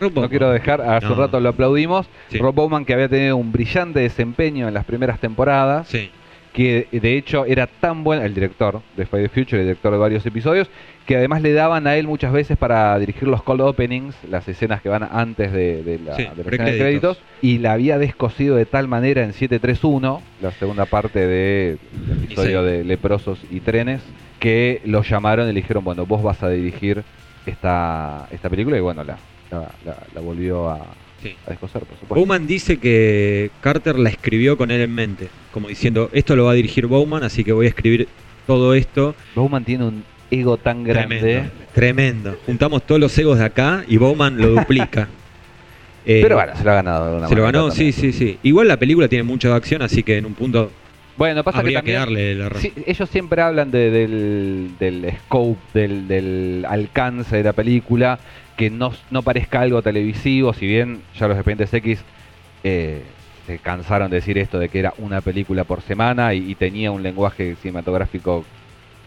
[0.00, 1.12] Rob No quiero dejar, hace No.
[1.14, 2.06] un rato lo aplaudimos.
[2.28, 2.38] Sí.
[2.38, 6.10] Rob Bowman que había tenido un brillante desempeño en las primeras temporadas, Sí.
[6.52, 10.24] que de hecho era tan bueno, el director de the Future, el director de varios
[10.26, 10.68] episodios,
[11.06, 14.82] que además le daban a él muchas veces para dirigir los cold openings, las escenas
[14.82, 17.96] que van antes de, de la, Sí, de la escena de créditos, y la había
[17.98, 21.78] descosido de tal manera en 731, la segunda parte de-
[22.08, 22.66] del episodio sí.
[22.70, 24.02] de Leprosos y Trenes,
[24.40, 27.02] que lo llamaron y le dijeron, bueno, vos vas a dirigir
[27.46, 29.16] esta, esta película, y bueno, la,
[29.50, 30.80] la, la- la volvió a,
[31.22, 31.34] Sí.
[31.46, 32.14] a descoser, por supuesto.
[32.14, 36.50] Bowman dice que Carter la escribió con él en mente, como diciendo, esto lo va
[36.50, 38.06] a dirigir Bowman, así que voy a escribir
[38.46, 39.14] todo esto.
[39.34, 41.18] Bowman tiene un ego tan grande.
[41.20, 42.36] Tremendo, tremendo.
[42.46, 45.08] Juntamos todos los egos de acá y Bowman lo duplica.
[46.08, 47.10] Eh, Pero bueno, se lo ha ganado.
[47.10, 47.92] de una se lo ganó, sí, también.
[47.92, 48.38] sí, sí.
[48.44, 50.70] Igual la película tiene mucha acción, así que en un punto
[51.16, 52.38] Bueno, pasa habría que que, también...
[52.38, 52.60] darle la.
[52.60, 58.20] Sí, ellos siempre hablan de- del, del scope, del, del alcance de la película,
[58.56, 61.98] que no, no parezca algo televisivo, si bien ya los expedientes X
[62.62, 63.02] eh,
[63.48, 66.92] se cansaron de decir esto de que era una película por semana y, y tenía
[66.92, 68.44] un lenguaje cinematográfico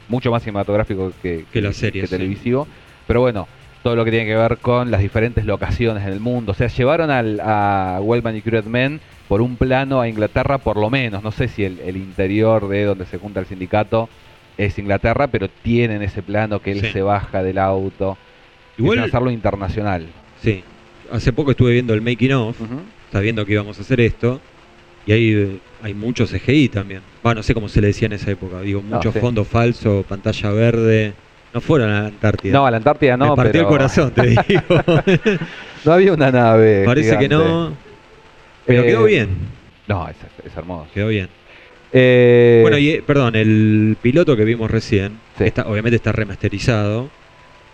[0.10, 2.10] mucho más cinematográfico que, Que la serie, sí.
[2.10, 2.68] televisivo.
[3.08, 3.48] Pero bueno,
[3.84, 6.52] todo lo que tiene que ver con las diferentes locaciones en el mundo.
[6.52, 10.76] O sea, llevaron al, a Wellman y Cruet Men por un plano a Inglaterra, por
[10.78, 11.24] lo menos.
[11.24, 14.10] No sé si el, el interior de donde se junta el sindicato
[14.58, 16.88] es Inglaterra, pero tienen ese plano que él Sí.
[16.92, 18.18] se baja del auto.
[18.78, 20.08] Igual, hacerlo internacional.
[20.42, 20.64] sí.
[21.12, 22.56] Hace poco estuve viendo el making of,
[23.12, 24.40] sabiendo que íbamos a hacer esto,
[25.18, 27.02] y eh, hay mucho CGI también.
[27.26, 28.62] Va, no sé cómo se le decía en esa época.
[28.62, 29.20] Digo, No, mucho sí.
[29.20, 31.14] fondo falso, pantalla verde.
[31.54, 32.54] No fueron a la Antártida.
[32.54, 34.84] No, a la Antártida no, Me partió pero el corazón, te digo.
[35.86, 36.84] no había una nave.
[36.86, 37.74] Parece que no.
[38.66, 39.30] Pero Eh, quedó bien.
[39.88, 40.88] No, es, es hermoso.
[40.94, 41.28] Quedó bien.
[41.92, 45.46] Eh, Bueno, y eh, perdón, el piloto que vimos recién, Sí.
[45.46, 47.10] está, obviamente está remasterizado.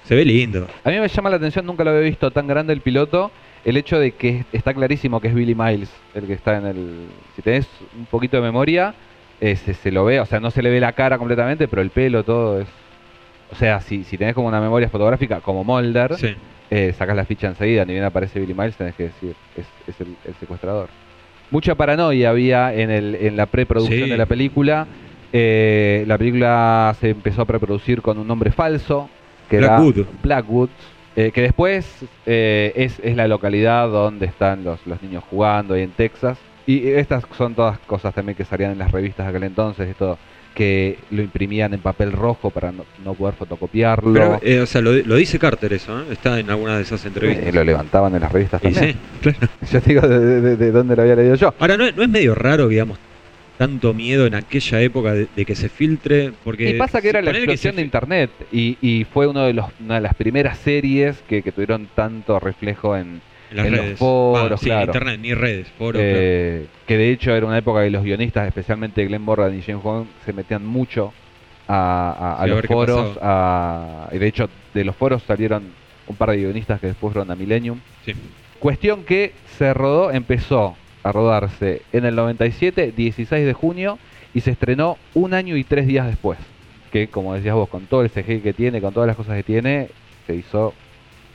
[0.07, 0.67] Se ve lindo.
[0.83, 3.31] A mí me llama la atención, nunca lo había visto tan grande el piloto,
[3.65, 7.07] el hecho de que está clarísimo que es Billy Miles el que está en el...
[7.35, 8.93] Si tenés un poquito de memoria,
[9.41, 11.81] eh, se, se lo ve, o sea, no se le ve la cara completamente, pero
[11.81, 12.67] el pelo, todo es...
[13.51, 16.35] O sea, si, si tenés como una memoria fotográfica como Mulder, Sí.
[16.71, 19.99] eh, sacás la ficha enseguida, ni bien aparece Billy Miles, tenés que decir, es, es
[20.01, 20.89] el, el secuestrador.
[21.51, 24.09] Mucha paranoia había en, el, en la preproducción Sí.
[24.09, 24.87] de la película.
[25.31, 29.09] Eh, la película se empezó a preproducir con un nombre falso,
[29.49, 29.97] que Blackwood.
[29.99, 30.69] era Blackwood,
[31.15, 31.85] eh, que después
[32.25, 36.37] eh, es, es la localidad donde están los, los niños jugando ahí en Texas.
[36.67, 40.17] Y estas son todas cosas también que salían en las revistas de aquel entonces, esto
[40.55, 44.13] que lo imprimían en papel rojo para no, no poder fotocopiarlo.
[44.13, 46.05] Pero, eh, o sea, lo, lo dice Carter eso, ¿eh?
[46.11, 47.47] Está en alguna de esas entrevistas.
[47.47, 48.93] y lo levantaban en las revistas también.
[48.93, 49.37] sí, claro.
[49.71, 51.53] Yo te digo de, de- de dónde lo había leído yo.
[51.59, 52.97] Ahora, ¿no, no es medio raro, digamos,
[53.57, 56.31] tanto miedo en aquella época de, de que se filtre?
[56.43, 59.53] Porque Y pasa que era la explosión se de internet y, y fue uno de
[59.53, 63.71] los, una de las primeras series que, que tuvieron tanto reflejo en, en las en
[63.73, 63.99] los redes.
[63.99, 64.85] foros, Ah, sí, claro.
[64.85, 66.01] internet, ni redes, foros.
[66.03, 69.83] eh, que de hecho era una época que los guionistas, especialmente Glenn Morgan y James
[69.83, 71.13] Wan, se metían mucho
[71.67, 73.17] a, a- a Sí, a los foros.
[73.21, 75.63] a- y de hecho de los foros salieron
[76.07, 77.79] un par de guionistas que después fueron a Millennium.
[78.05, 78.13] Sí.
[78.59, 80.75] Cuestión que se rodó, empezó
[81.05, 83.99] a rodarse en el 97, 16 de junio,
[84.33, 86.39] y se estrenó un año y tres días después.
[86.91, 89.43] Que, como decías vos, con todo el CGI que tiene, con todas las cosas que
[89.43, 89.89] tiene,
[90.25, 90.73] se hizo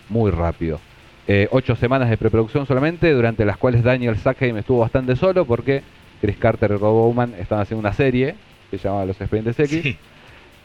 [0.09, 0.81] muy rápido.
[1.29, 5.83] Eh, ocho semanas de preproducción solamente, durante las cuales Daniel Sackheim estuvo bastante solo porque
[6.21, 8.35] Chris Carter y Rob Bowman estaban haciendo una serie
[8.73, 9.83] que se llamaba Los Expedientes X.
[9.83, 9.97] Sí.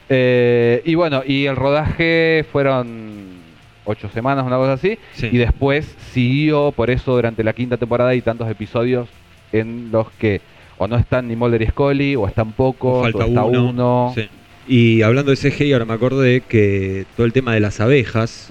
[0.09, 3.44] Eh, y bueno, y el rodaje fueron
[3.85, 4.97] ocho semanas, una cosa así.
[5.13, 5.29] Sí.
[5.31, 9.07] Y después siguió, por eso durante la quinta temporada hay tantos episodios
[9.51, 10.41] en los que
[10.77, 13.69] o no están ni Mulder y Scully, o están pocos, O falta o está uno.
[13.69, 14.11] uno.
[14.13, 14.27] Sí.
[14.67, 18.49] Y hablando de CGI, ahora me acordé que todo el tema de las abejas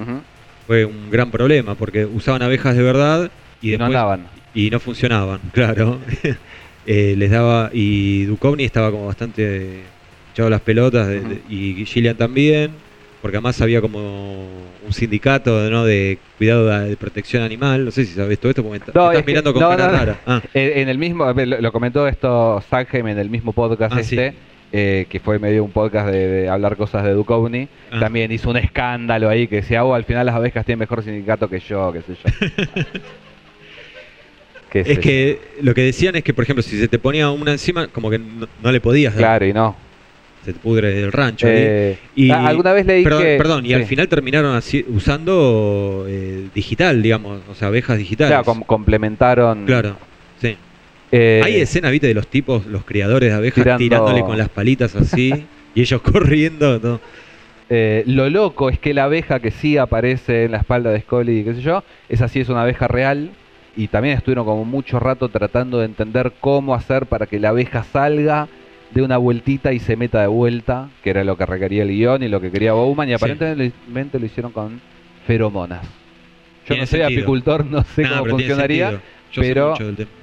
[0.66, 3.30] fue un gran problema, porque usaban abejas de verdad
[3.60, 4.26] y, Y, no andaban.
[4.54, 5.98] y no funcionaban, claro.
[6.86, 9.80] Eh, les daba y Duchovny estaba como bastante
[10.32, 12.70] echado las pelotas de- y Gillian también,
[13.24, 14.00] porque además había como
[14.86, 15.86] un sindicato ¿no?
[15.86, 17.86] de cuidado de, protección animal.
[17.86, 19.68] No sé si sabes todo esto, porque me, No, estás es que- mirando con no,
[19.70, 20.20] cara rara.
[20.26, 24.14] Ah, en el mismo, lo, lo comentó esto Sackheim en el mismo podcast Ah, sí.
[24.18, 24.36] este,
[24.72, 27.66] eh, que fue medio un podcast de, de hablar cosas de Duchovny.
[27.92, 28.00] Ah.
[28.00, 31.48] También hizo un escándalo ahí que decía, oh, al final las abejas tienen mejor sindicato
[31.48, 32.84] que yo, qué sé yo.
[34.70, 35.02] Qué sé es yo.
[35.02, 38.10] que lo que decían es que, por ejemplo, si se te ponía una encima, como
[38.10, 39.20] que no, no le podías dar.
[39.20, 39.76] Claro, y no.
[40.44, 41.46] Se te pudre el rancho.
[41.48, 43.36] Eh, Y- ah, alguna vez leí Perdón, que...
[43.38, 43.74] perdón, y sí.
[43.74, 48.30] al final terminaron así, usando eh, digital, digamos, o sea, abejas digitales.
[48.30, 49.64] Claro, com- complementaron...
[49.64, 49.96] Claro,
[50.40, 50.56] sí.
[51.12, 54.48] eh, Hay escenas, viste, de los tipos, los criadores de abejas tirando- tirándole con las
[54.50, 55.32] palitas así
[55.74, 56.78] y ellos corriendo.
[56.82, 57.00] ¿no?
[57.70, 61.44] Eh, lo loco es que la abeja que sí aparece en la espalda de Scully
[61.44, 63.30] qué sé yo, esa sí es una abeja real.
[63.76, 67.82] Y también estuvieron como mucho rato tratando de entender cómo hacer para que la abeja
[67.82, 68.46] salga
[68.94, 72.22] de una vueltita y se meta de vuelta, que era lo que requería el guion
[72.22, 73.14] y lo que quería Bowman, y Sí.
[73.14, 74.80] aparentemente lo hicieron con
[75.26, 75.84] feromonas.
[76.66, 77.06] Yo no soy sentido.
[77.20, 79.00] apicultor, no sé Nah, cómo pero funcionaría,
[79.34, 79.74] pero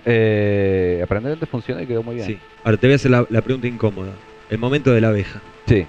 [0.06, 2.28] eh, aparentemente funcionó y quedó muy bien.
[2.28, 2.38] Sí.
[2.64, 4.12] Ahora te voy a hacer la, la pregunta incómoda.
[4.50, 5.42] El momento de la abeja.
[5.68, 5.86] Sí.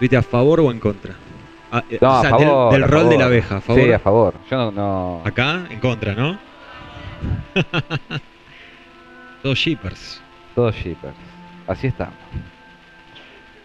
[0.00, 1.14] ¿Viste a favor o en contra?
[1.72, 3.60] Ah, eh, No, o sea, a del- favor, del, a rol de la abeja, ¿a
[3.60, 3.82] favor?
[3.82, 4.34] Sí, a favor.
[4.50, 4.70] Yo no...
[4.72, 5.22] no...
[5.24, 6.38] Acá, en contra, ¿no?
[9.42, 10.20] Todos shippers.
[10.58, 11.14] Todos shippers.
[11.68, 12.16] Así estamos.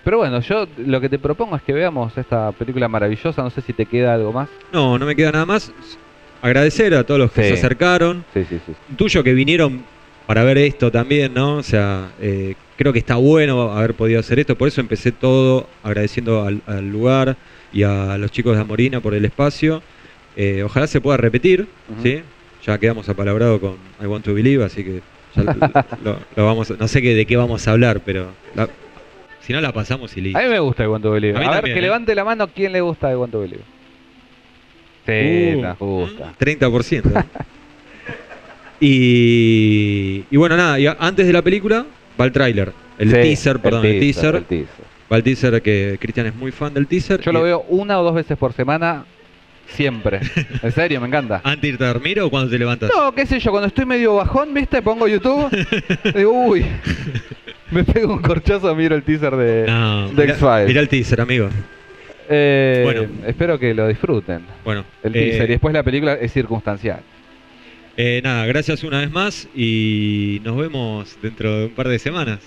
[0.04, 3.42] Pero bueno, yo lo que te propongo es que veamos esta película maravillosa.
[3.42, 4.48] No sé si te queda algo más.
[4.72, 5.72] No, no me queda nada más.
[6.44, 7.48] Agradecer a todos los que Sí.
[7.48, 8.24] se acercaron.
[8.32, 8.74] Sí, sí, sí.
[8.96, 9.82] Tuyo que vinieron
[10.28, 11.56] para ver esto también, ¿no?
[11.56, 14.56] O sea, eh, creo que está bueno haber podido hacer esto.
[14.56, 17.38] Por eso empecé todo agradeciendo al, al lugar
[17.74, 19.82] y a los chicos de Amorina por el espacio.
[20.36, 21.68] Eh, ojalá se pueda repetir.
[22.04, 22.22] ¿sí?
[22.68, 25.02] Ya quedamos apalabrados con I Want to Believe, así que
[25.36, 25.44] ya
[26.04, 28.70] lo, vamos, no sé qué, de qué vamos a hablar, pero la-
[29.42, 30.40] si no la pasamos y listo.
[30.40, 31.36] A mí me gusta to Believe.
[31.38, 31.84] A A, ver, también, que ¿eh?
[31.84, 33.64] levante la mano quién le gusta to Believe.
[35.06, 36.34] Sí, Uh, nos gusta.
[36.40, 37.26] 30%.
[38.80, 41.86] y, y bueno, nada, y antes de la película
[42.20, 42.72] va el tráiler.
[42.98, 44.36] El Sí, teaser, perdón, el teaser.
[44.36, 44.86] el teaser.
[45.12, 47.20] Va el teaser que Cristian es muy fan del teaser.
[47.22, 49.06] Yo lo veo una o dos veces por semana,
[49.68, 50.20] siempre.
[50.62, 51.42] En serio, me encanta.
[51.44, 52.90] ¿Antes de irte a dormir o cuando te levantas?
[52.96, 54.82] No, qué sé yo, cuando estoy medio bajón, ¿viste?
[54.82, 55.50] Pongo YouTube,
[56.16, 56.66] digo, uy,
[57.72, 60.68] me pego un corchazo, miro el teaser de, No, de mira, X-Files.
[60.68, 61.50] mira el teaser, amigo.
[62.30, 63.08] Eh, Bueno.
[63.28, 64.42] Espero que lo disfruten.
[64.64, 67.00] Bueno, El eh, teaser y después la película es circunstancial.
[67.98, 72.40] eh, nada, gracias una vez más y nos vemos dentro de un par de semanas.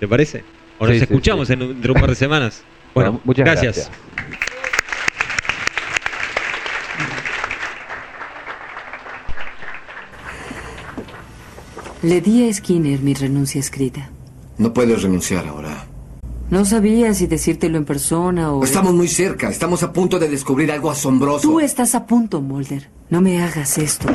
[0.00, 0.42] ¿Te parece?
[0.78, 1.52] O nos Sí, sí, escuchamos sí.
[1.54, 2.64] en, dentro de un par de semanas.
[2.92, 3.90] Bueno, Bueno, muchas gracias.
[4.16, 4.49] gracias.
[12.02, 14.08] Le di a Skinner mi renuncia escrita.
[14.56, 15.86] No puedes renunciar ahora.
[16.48, 18.64] No sabía si decírtelo en persona o...
[18.64, 19.50] Estamos muy cerca.
[19.50, 21.46] Estamos a punto de descubrir algo asombroso.
[21.46, 22.88] Tú estás a punto, Mulder.
[23.10, 24.06] No me hagas esto.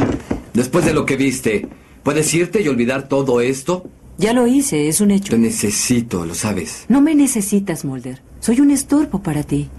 [0.53, 1.67] Después de lo que viste,
[2.01, 3.87] ¿puedes irte y olvidar todo esto?
[4.17, 5.29] Ya lo hice, es un hecho.
[5.29, 6.85] Te necesito, lo sabes.
[6.89, 8.21] No me necesitas, Mulder.
[8.39, 9.69] Soy un estorbo para ti.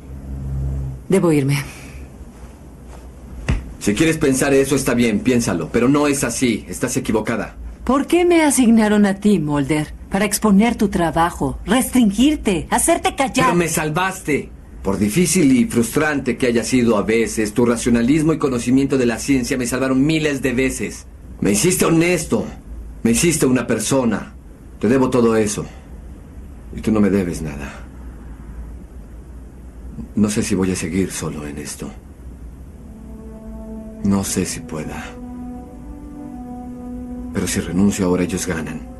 [1.08, 1.56] Debo irme.
[3.80, 5.70] Si quieres pensar eso, está bien, piénsalo.
[5.72, 6.64] Pero no es así.
[6.68, 7.56] Estás equivocada.
[7.86, 9.94] ¿Por qué me asignaron a ti, Mulder?
[10.10, 13.46] Para exponer tu trabajo, restringirte, hacerte callar.
[13.46, 14.50] Pero me salvaste.
[14.82, 19.20] Por difícil y frustrante que haya sido a veces, tu racionalismo y conocimiento de la
[19.20, 21.06] ciencia me salvaron miles de veces.
[21.40, 22.44] Me hiciste honesto.
[23.04, 24.34] Me hiciste una persona.
[24.80, 25.64] Te debo todo eso.
[26.74, 27.84] Y tú no me debes nada.
[30.16, 31.88] No sé si voy a seguir solo en esto.
[34.02, 35.04] No sé si pueda.
[37.36, 38.95] Pero si renuncio ahora ellos ganan.